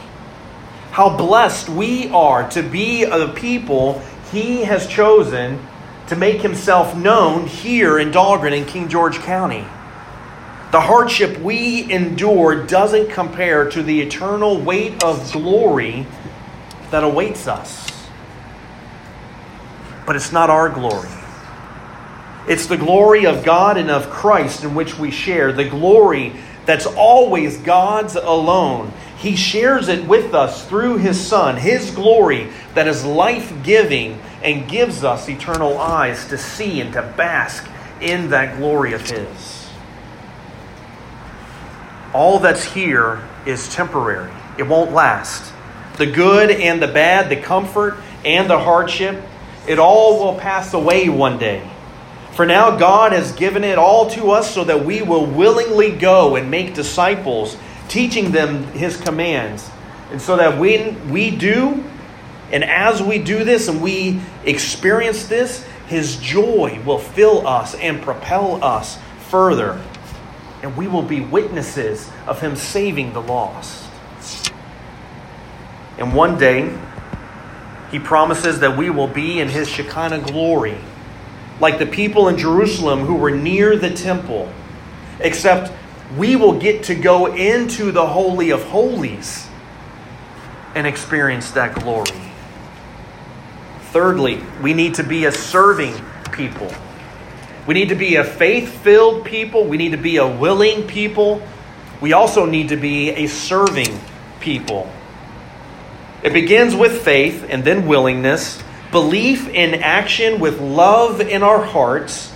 How 0.91 1.15
blessed 1.15 1.69
we 1.69 2.09
are 2.09 2.49
to 2.51 2.61
be 2.61 3.03
a 3.03 3.29
people 3.29 3.99
He 4.31 4.63
has 4.63 4.87
chosen 4.87 5.65
to 6.07 6.15
make 6.17 6.41
Himself 6.41 6.95
known 6.95 7.47
here 7.47 7.97
in 7.97 8.11
Dahlgren 8.11 8.51
in 8.51 8.65
King 8.65 8.89
George 8.89 9.19
County. 9.19 9.65
The 10.71 10.81
hardship 10.81 11.37
we 11.39 11.89
endure 11.91 12.65
doesn't 12.65 13.09
compare 13.11 13.69
to 13.69 13.83
the 13.83 14.01
eternal 14.01 14.59
weight 14.59 15.03
of 15.03 15.31
glory 15.31 16.05
that 16.91 17.03
awaits 17.03 17.47
us. 17.47 17.89
But 20.05 20.15
it's 20.15 20.31
not 20.31 20.49
our 20.49 20.69
glory. 20.69 21.09
It's 22.47 22.65
the 22.65 22.77
glory 22.77 23.25
of 23.25 23.45
God 23.45 23.77
and 23.77 23.89
of 23.89 24.09
Christ 24.09 24.63
in 24.63 24.75
which 24.75 24.97
we 24.97 25.11
share, 25.11 25.53
the 25.53 25.69
glory 25.69 26.33
that's 26.65 26.85
always 26.85 27.57
God's 27.57 28.15
alone. 28.15 28.91
He 29.21 29.35
shares 29.35 29.87
it 29.87 30.07
with 30.07 30.33
us 30.33 30.67
through 30.67 30.97
His 30.97 31.19
Son, 31.19 31.57
His 31.57 31.91
glory 31.91 32.49
that 32.73 32.87
is 32.87 33.05
life 33.05 33.53
giving 33.63 34.19
and 34.41 34.67
gives 34.67 35.03
us 35.03 35.29
eternal 35.29 35.77
eyes 35.77 36.27
to 36.29 36.37
see 36.37 36.81
and 36.81 36.91
to 36.93 37.03
bask 37.15 37.67
in 38.01 38.31
that 38.31 38.57
glory 38.57 38.93
of 38.93 39.07
His. 39.07 39.69
All 42.13 42.39
that's 42.39 42.63
here 42.63 43.21
is 43.45 43.73
temporary, 43.73 44.31
it 44.57 44.63
won't 44.63 44.91
last. 44.91 45.53
The 45.97 46.07
good 46.07 46.49
and 46.49 46.81
the 46.81 46.87
bad, 46.87 47.29
the 47.29 47.39
comfort 47.39 47.97
and 48.25 48.49
the 48.49 48.59
hardship, 48.59 49.21
it 49.67 49.77
all 49.77 50.19
will 50.19 50.39
pass 50.39 50.73
away 50.73 51.09
one 51.09 51.37
day. 51.37 51.69
For 52.33 52.45
now, 52.45 52.75
God 52.77 53.11
has 53.11 53.33
given 53.33 53.63
it 53.63 53.77
all 53.77 54.09
to 54.11 54.31
us 54.31 54.53
so 54.53 54.63
that 54.63 54.83
we 54.83 55.01
will 55.01 55.25
willingly 55.25 55.91
go 55.91 56.35
and 56.37 56.49
make 56.49 56.73
disciples, 56.73 57.55
teaching 57.91 58.31
them 58.31 58.63
His 58.67 58.95
commands. 58.99 59.69
And 60.11 60.21
so 60.21 60.37
that 60.37 60.57
when 60.57 61.11
we 61.11 61.29
do, 61.29 61.83
and 62.51 62.63
as 62.63 63.03
we 63.03 63.19
do 63.19 63.43
this 63.43 63.67
and 63.67 63.81
we 63.81 64.21
experience 64.45 65.27
this, 65.27 65.65
His 65.87 66.17
joy 66.17 66.81
will 66.85 66.97
fill 66.97 67.45
us 67.45 67.75
and 67.75 68.01
propel 68.01 68.63
us 68.63 68.97
further. 69.29 69.81
And 70.63 70.77
we 70.77 70.87
will 70.87 71.03
be 71.03 71.19
witnesses 71.19 72.09
of 72.27 72.39
Him 72.39 72.55
saving 72.55 73.13
the 73.13 73.21
lost. 73.21 73.89
And 75.97 76.13
one 76.15 76.37
day, 76.37 76.77
He 77.91 77.99
promises 77.99 78.61
that 78.61 78.77
we 78.77 78.89
will 78.89 79.07
be 79.07 79.39
in 79.39 79.49
His 79.49 79.67
Shekinah 79.67 80.21
glory 80.21 80.77
like 81.59 81.77
the 81.77 81.85
people 81.85 82.27
in 82.27 82.37
Jerusalem 82.37 83.01
who 83.01 83.15
were 83.15 83.29
near 83.29 83.75
the 83.77 83.91
temple, 83.91 84.51
except 85.19 85.71
we 86.17 86.35
will 86.35 86.59
get 86.59 86.83
to 86.83 86.95
go 86.95 87.33
into 87.33 87.91
the 87.91 88.05
Holy 88.05 88.49
of 88.51 88.63
Holies 88.63 89.47
and 90.75 90.85
experience 90.87 91.51
that 91.51 91.75
glory. 91.75 92.21
Thirdly, 93.91 94.41
we 94.61 94.73
need 94.73 94.95
to 94.95 95.03
be 95.03 95.25
a 95.25 95.31
serving 95.31 95.93
people. 96.31 96.73
We 97.67 97.73
need 97.73 97.89
to 97.89 97.95
be 97.95 98.15
a 98.15 98.23
faith 98.23 98.81
filled 98.81 99.25
people. 99.25 99.65
We 99.65 99.77
need 99.77 99.91
to 99.91 99.97
be 99.97 100.17
a 100.17 100.27
willing 100.27 100.87
people. 100.87 101.41
We 101.99 102.13
also 102.13 102.45
need 102.45 102.69
to 102.69 102.77
be 102.77 103.11
a 103.11 103.27
serving 103.27 103.99
people. 104.39 104.91
It 106.23 106.33
begins 106.33 106.75
with 106.75 107.01
faith 107.01 107.45
and 107.49 107.63
then 107.63 107.87
willingness 107.87 108.61
belief 108.91 109.47
in 109.47 109.75
action 109.75 110.39
with 110.39 110.59
love 110.59 111.21
in 111.21 111.43
our 111.43 111.63
hearts, 111.63 112.31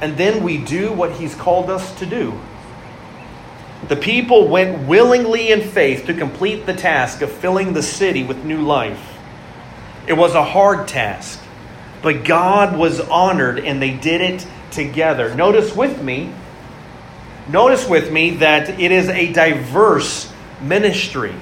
and 0.00 0.16
then 0.16 0.42
we 0.42 0.58
do 0.58 0.92
what 0.92 1.12
He's 1.12 1.34
called 1.34 1.70
us 1.70 1.96
to 2.00 2.06
do. 2.06 2.38
The 3.88 3.96
people 3.96 4.48
went 4.48 4.88
willingly 4.88 5.52
in 5.52 5.60
faith 5.60 6.06
to 6.06 6.14
complete 6.14 6.64
the 6.64 6.72
task 6.72 7.20
of 7.20 7.30
filling 7.30 7.74
the 7.74 7.82
city 7.82 8.24
with 8.24 8.44
new 8.44 8.62
life. 8.62 9.18
It 10.06 10.14
was 10.14 10.34
a 10.34 10.44
hard 10.44 10.88
task, 10.88 11.40
but 12.02 12.24
God 12.24 12.78
was 12.78 13.00
honored 13.00 13.58
and 13.58 13.80
they 13.80 13.92
did 13.92 14.20
it 14.20 14.46
together. 14.70 15.34
Notice 15.34 15.74
with 15.74 16.02
me, 16.02 16.32
notice 17.48 17.86
with 17.88 18.10
me 18.10 18.30
that 18.36 18.80
it 18.80 18.90
is 18.90 19.08
a 19.08 19.32
diverse 19.32 20.32
ministry. 20.60 21.34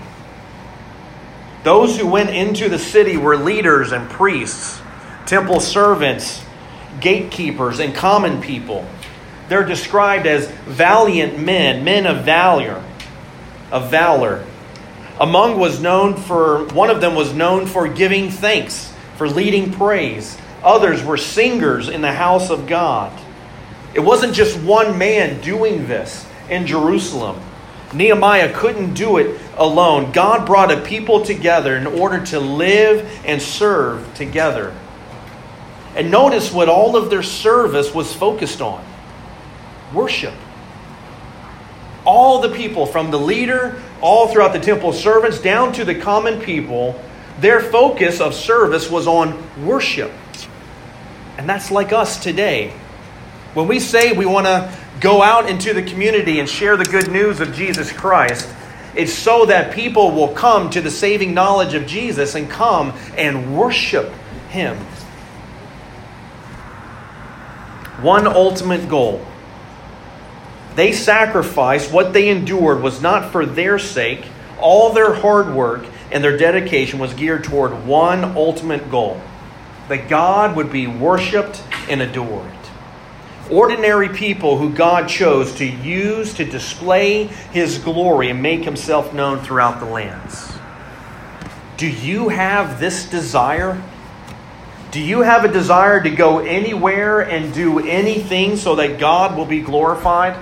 Those 1.62 1.96
who 1.96 2.08
went 2.08 2.30
into 2.30 2.68
the 2.68 2.78
city 2.78 3.16
were 3.16 3.36
leaders 3.36 3.92
and 3.92 4.10
priests, 4.10 4.80
temple 5.26 5.60
servants, 5.60 6.44
gatekeepers, 7.00 7.78
and 7.78 7.94
common 7.94 8.40
people. 8.40 8.86
They're 9.52 9.66
described 9.66 10.26
as 10.26 10.46
valiant 10.64 11.38
men, 11.38 11.84
men 11.84 12.06
of 12.06 12.24
valor, 12.24 12.82
of 13.70 13.90
valor. 13.90 14.46
Among 15.20 15.60
was 15.60 15.78
known 15.78 16.16
for 16.16 16.64
one 16.68 16.88
of 16.88 17.02
them 17.02 17.14
was 17.14 17.34
known 17.34 17.66
for 17.66 17.86
giving 17.86 18.30
thanks, 18.30 18.90
for 19.18 19.28
leading 19.28 19.70
praise. 19.70 20.38
Others 20.62 21.04
were 21.04 21.18
singers 21.18 21.90
in 21.90 22.00
the 22.00 22.14
house 22.14 22.48
of 22.48 22.66
God. 22.66 23.12
It 23.92 24.00
wasn't 24.00 24.32
just 24.32 24.58
one 24.58 24.96
man 24.96 25.42
doing 25.42 25.86
this 25.86 26.26
in 26.48 26.66
Jerusalem. 26.66 27.38
Nehemiah 27.92 28.54
couldn't 28.54 28.94
do 28.94 29.18
it 29.18 29.38
alone. 29.58 30.12
God 30.12 30.46
brought 30.46 30.72
a 30.72 30.80
people 30.80 31.26
together 31.26 31.76
in 31.76 31.86
order 31.86 32.24
to 32.28 32.40
live 32.40 33.06
and 33.26 33.42
serve 33.42 34.14
together. 34.14 34.74
And 35.94 36.10
notice 36.10 36.50
what 36.50 36.70
all 36.70 36.96
of 36.96 37.10
their 37.10 37.22
service 37.22 37.94
was 37.94 38.14
focused 38.14 38.62
on 38.62 38.82
worship. 39.94 40.34
All 42.04 42.40
the 42.40 42.50
people, 42.50 42.86
from 42.86 43.10
the 43.10 43.18
leader, 43.18 43.80
all 44.00 44.28
throughout 44.28 44.52
the 44.52 44.60
temple 44.60 44.92
servants, 44.92 45.40
down 45.40 45.72
to 45.74 45.84
the 45.84 45.94
common 45.94 46.40
people, 46.40 47.00
their 47.40 47.60
focus 47.60 48.20
of 48.20 48.34
service 48.34 48.90
was 48.90 49.06
on 49.06 49.42
worship. 49.64 50.10
And 51.38 51.48
that's 51.48 51.70
like 51.70 51.92
us 51.92 52.22
today. 52.22 52.72
When 53.54 53.68
we 53.68 53.80
say 53.80 54.12
we 54.12 54.26
want 54.26 54.46
to 54.46 54.72
go 55.00 55.22
out 55.22 55.48
into 55.48 55.74
the 55.74 55.82
community 55.82 56.40
and 56.40 56.48
share 56.48 56.76
the 56.76 56.84
good 56.84 57.10
news 57.10 57.40
of 57.40 57.54
Jesus 57.54 57.92
Christ, 57.92 58.48
it's 58.94 59.12
so 59.12 59.46
that 59.46 59.74
people 59.74 60.10
will 60.10 60.28
come 60.28 60.70
to 60.70 60.80
the 60.80 60.90
saving 60.90 61.34
knowledge 61.34 61.74
of 61.74 61.86
Jesus 61.86 62.34
and 62.34 62.50
come 62.50 62.92
and 63.16 63.56
worship 63.56 64.12
Him. 64.50 64.76
One 68.02 68.26
ultimate 68.26 68.88
goal. 68.88 69.24
They 70.74 70.92
sacrificed 70.92 71.92
what 71.92 72.12
they 72.12 72.28
endured 72.28 72.82
was 72.82 73.02
not 73.02 73.30
for 73.32 73.44
their 73.44 73.78
sake. 73.78 74.24
All 74.60 74.92
their 74.92 75.14
hard 75.14 75.54
work 75.54 75.84
and 76.10 76.22
their 76.22 76.36
dedication 76.36 76.98
was 76.98 77.14
geared 77.14 77.44
toward 77.44 77.86
one 77.86 78.24
ultimate 78.36 78.90
goal 78.90 79.20
that 79.88 80.08
God 80.08 80.56
would 80.56 80.70
be 80.70 80.86
worshiped 80.86 81.62
and 81.88 82.00
adored 82.00 82.52
ordinary 83.52 84.08
people 84.08 84.56
who 84.56 84.70
God 84.70 85.08
chose 85.08 85.54
to 85.56 85.66
use 85.66 86.34
to 86.34 86.44
display 86.44 87.24
His 87.24 87.78
glory 87.78 88.30
and 88.30 88.42
make 88.42 88.64
Himself 88.64 89.12
known 89.12 89.40
throughout 89.40 89.78
the 89.78 89.86
lands. 89.86 90.52
Do 91.76 91.88
you 91.88 92.30
have 92.30 92.80
this 92.80 93.08
desire? 93.08 93.80
Do 94.90 95.00
you 95.00 95.20
have 95.20 95.44
a 95.44 95.52
desire 95.52 96.02
to 96.02 96.10
go 96.10 96.38
anywhere 96.38 97.20
and 97.20 97.52
do 97.52 97.78
anything 97.78 98.56
so 98.56 98.76
that 98.76 98.98
God 98.98 99.36
will 99.36 99.46
be 99.46 99.60
glorified? 99.60 100.36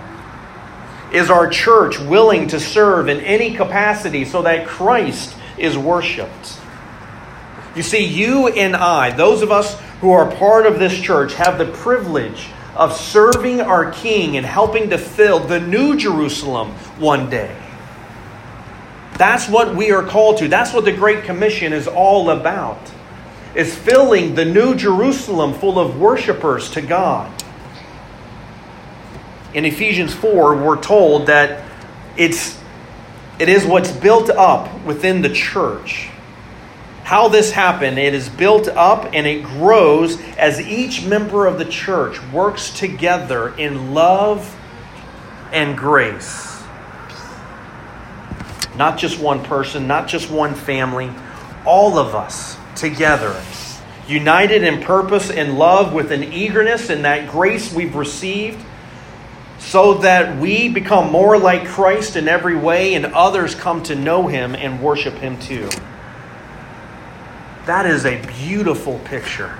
Is 1.12 1.28
our 1.30 1.48
church 1.48 1.98
willing 1.98 2.48
to 2.48 2.60
serve 2.60 3.08
in 3.08 3.20
any 3.20 3.54
capacity 3.54 4.24
so 4.24 4.42
that 4.42 4.66
Christ 4.66 5.36
is 5.58 5.76
worshiped? 5.76 6.58
You 7.74 7.82
see, 7.82 8.04
you 8.04 8.48
and 8.48 8.76
I, 8.76 9.10
those 9.10 9.42
of 9.42 9.50
us 9.50 9.78
who 10.00 10.10
are 10.12 10.30
part 10.36 10.66
of 10.66 10.78
this 10.78 10.98
church, 10.98 11.34
have 11.34 11.58
the 11.58 11.66
privilege 11.66 12.48
of 12.74 12.96
serving 12.96 13.60
our 13.60 13.92
King 13.92 14.36
and 14.36 14.46
helping 14.46 14.90
to 14.90 14.98
fill 14.98 15.40
the 15.40 15.60
new 15.60 15.96
Jerusalem 15.96 16.70
one 16.98 17.28
day. 17.28 17.54
That's 19.18 19.48
what 19.48 19.74
we 19.76 19.92
are 19.92 20.02
called 20.02 20.38
to. 20.38 20.48
That's 20.48 20.72
what 20.72 20.84
the 20.84 20.92
Great 20.92 21.24
Commission 21.24 21.72
is 21.72 21.86
all 21.86 22.30
about. 22.30 22.78
Is 23.54 23.76
filling 23.76 24.34
the 24.34 24.44
new 24.44 24.74
Jerusalem 24.74 25.52
full 25.52 25.78
of 25.78 25.98
worshipers 25.98 26.70
to 26.70 26.80
God. 26.80 27.30
In 29.54 29.64
Ephesians 29.64 30.14
4, 30.14 30.56
we're 30.56 30.80
told 30.80 31.26
that 31.26 31.64
it's 32.16 32.58
it 33.38 33.48
is 33.48 33.64
what's 33.64 33.90
built 33.90 34.28
up 34.28 34.84
within 34.84 35.22
the 35.22 35.30
church 35.30 36.10
how 37.10 37.26
this 37.26 37.50
happened. 37.50 37.98
It 37.98 38.14
is 38.14 38.28
built 38.28 38.68
up 38.68 39.10
and 39.14 39.26
it 39.26 39.42
grows 39.42 40.20
as 40.36 40.60
each 40.60 41.04
member 41.04 41.44
of 41.44 41.58
the 41.58 41.64
church 41.64 42.22
works 42.32 42.70
together 42.70 43.52
in 43.56 43.94
love 43.94 44.56
and 45.50 45.76
grace. 45.76 46.62
Not 48.76 48.96
just 48.96 49.18
one 49.18 49.42
person, 49.42 49.88
not 49.88 50.06
just 50.06 50.30
one 50.30 50.54
family, 50.54 51.10
all 51.66 51.98
of 51.98 52.14
us 52.14 52.56
together, 52.76 53.42
united 54.06 54.62
in 54.62 54.80
purpose 54.80 55.32
and 55.32 55.58
love 55.58 55.92
with 55.92 56.12
an 56.12 56.22
eagerness 56.32 56.90
in 56.90 57.02
that 57.02 57.28
grace 57.28 57.74
we've 57.74 57.96
received, 57.96 58.64
so 59.70 59.94
that 59.94 60.36
we 60.40 60.68
become 60.68 61.12
more 61.12 61.38
like 61.38 61.64
Christ 61.64 62.16
in 62.16 62.26
every 62.26 62.56
way 62.56 62.94
and 62.94 63.06
others 63.06 63.54
come 63.54 63.84
to 63.84 63.94
know 63.94 64.26
him 64.26 64.56
and 64.56 64.82
worship 64.82 65.14
him 65.14 65.38
too. 65.38 65.68
That 67.66 67.86
is 67.86 68.04
a 68.04 68.20
beautiful 68.26 68.98
picture. 69.04 69.56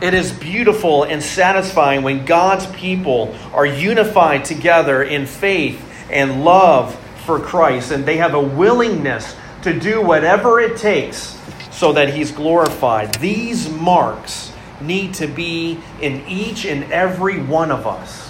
It 0.00 0.14
is 0.14 0.30
beautiful 0.30 1.02
and 1.02 1.20
satisfying 1.20 2.02
when 2.04 2.24
God's 2.24 2.66
people 2.68 3.36
are 3.52 3.66
unified 3.66 4.44
together 4.44 5.02
in 5.02 5.26
faith 5.26 5.84
and 6.08 6.44
love 6.44 6.94
for 7.26 7.40
Christ, 7.40 7.90
and 7.90 8.06
they 8.06 8.18
have 8.18 8.34
a 8.34 8.40
willingness 8.40 9.34
to 9.62 9.76
do 9.76 10.00
whatever 10.00 10.60
it 10.60 10.76
takes 10.76 11.36
so 11.72 11.92
that 11.94 12.14
He's 12.14 12.30
glorified. 12.30 13.16
These 13.16 13.68
marks 13.68 14.52
need 14.80 15.14
to 15.14 15.26
be 15.26 15.80
in 16.00 16.24
each 16.28 16.64
and 16.66 16.84
every 16.92 17.42
one 17.42 17.72
of 17.72 17.84
us. 17.84 18.29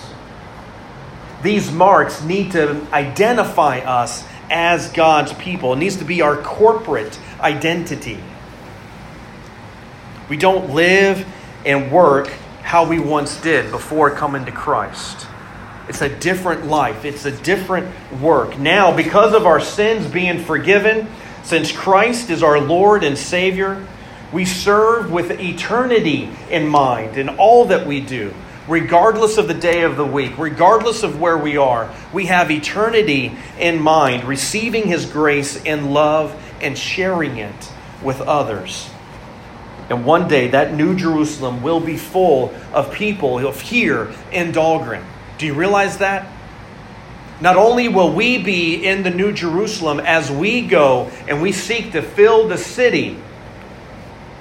These 1.43 1.73
marks 1.73 2.23
need 2.23 2.53
to 2.53 2.87
identify 2.93 3.79
us 3.79 4.25
as 4.51 4.91
God's 4.93 5.33
people. 5.35 5.73
It 5.73 5.77
needs 5.77 5.97
to 5.97 6.05
be 6.05 6.23
our 6.23 6.37
corporate 6.37 7.19
identity. 7.41 8.19
We 10.29 10.37
don't 10.37 10.75
live 10.75 11.27
and 11.65 11.91
work 11.91 12.29
how 12.63 12.89
we 12.89 12.99
once 12.99 13.41
did 13.41 13.71
before 13.71 14.11
coming 14.11 14.45
to 14.45 14.53
Christ. 14.53 15.27
It's 15.89 16.03
a 16.03 16.09
different 16.09 16.67
life, 16.67 17.05
it's 17.05 17.25
a 17.25 17.33
different 17.33 17.93
work. 18.21 18.59
Now, 18.59 18.95
because 18.95 19.35
of 19.35 19.45
our 19.45 19.61
sins 19.61 20.07
being 20.07 20.39
forgiven, 20.39 21.09
since 21.43 21.73
Christ 21.73 22.31
is 22.31 22.45
our 22.45 22.61
Lord 22.61 23.03
and 23.03 23.19
Savior, 23.19 23.85
we 24.33 24.45
serve 24.45 25.11
with 25.11 25.41
eternity 25.41 26.29
in 26.49 26.69
mind 26.69 27.17
in 27.17 27.29
all 27.29 27.65
that 27.65 27.87
we 27.87 28.01
do, 28.01 28.33
regardless 28.69 29.39
of 29.39 29.49
the 29.49 29.55
day 29.55 29.83
of 29.83 29.97
the 29.97 30.05
week, 30.05 30.39
regardless 30.39 31.03
of 31.03 31.21
where 31.21 31.39
we 31.39 31.57
are. 31.57 31.93
We 32.13 32.27
have 32.27 32.51
eternity 32.51 33.37
in 33.59 33.81
mind, 33.81 34.25
receiving 34.25 34.87
His 34.87 35.07
grace 35.07 35.63
and 35.65 35.93
love 35.93 36.35
and 36.61 36.77
sharing 36.77 37.39
it 37.39 37.73
with 38.03 38.21
others. 38.21 38.89
And 39.89 40.05
one 40.05 40.29
day 40.29 40.49
that 40.49 40.73
new 40.73 40.97
Jerusalem 40.97 41.63
will 41.63 41.81
be 41.81 41.97
full 41.97 42.55
of 42.73 42.93
people 42.93 43.45
of 43.45 43.61
here 43.61 44.13
in 44.31 44.53
Dahlgren. 44.53 45.05
Do 45.39 45.47
you 45.47 45.55
realize 45.55 45.99
that? 45.99 46.31
Not 47.41 47.57
only 47.57 47.89
will 47.89 48.13
we 48.13 48.39
be 48.39 48.87
in 48.87 49.03
the 49.03 49.11
new 49.11 49.33
Jerusalem 49.33 49.99
as 49.99 50.31
we 50.31 50.61
go 50.61 51.11
and 51.27 51.41
we 51.41 51.53
seek 51.53 51.93
to 51.93 52.03
fill 52.03 52.49
the 52.49 52.59
city, 52.59 53.17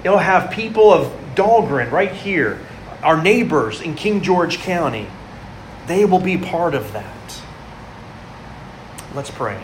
it'll 0.03 0.17
have 0.17 0.51
people 0.51 0.93
of 0.93 1.12
Dahlgren 1.34 1.91
right 1.91 2.12
here, 2.12 2.60
our 3.01 3.21
neighbors 3.21 3.81
in 3.81 3.95
King 3.95 4.21
George 4.21 4.59
County. 4.59 5.07
They 5.88 6.05
will 6.05 6.19
be 6.19 6.38
part 6.38 6.75
of 6.75 6.93
that. 6.93 7.41
Let's 9.15 9.31
pray. 9.31 9.63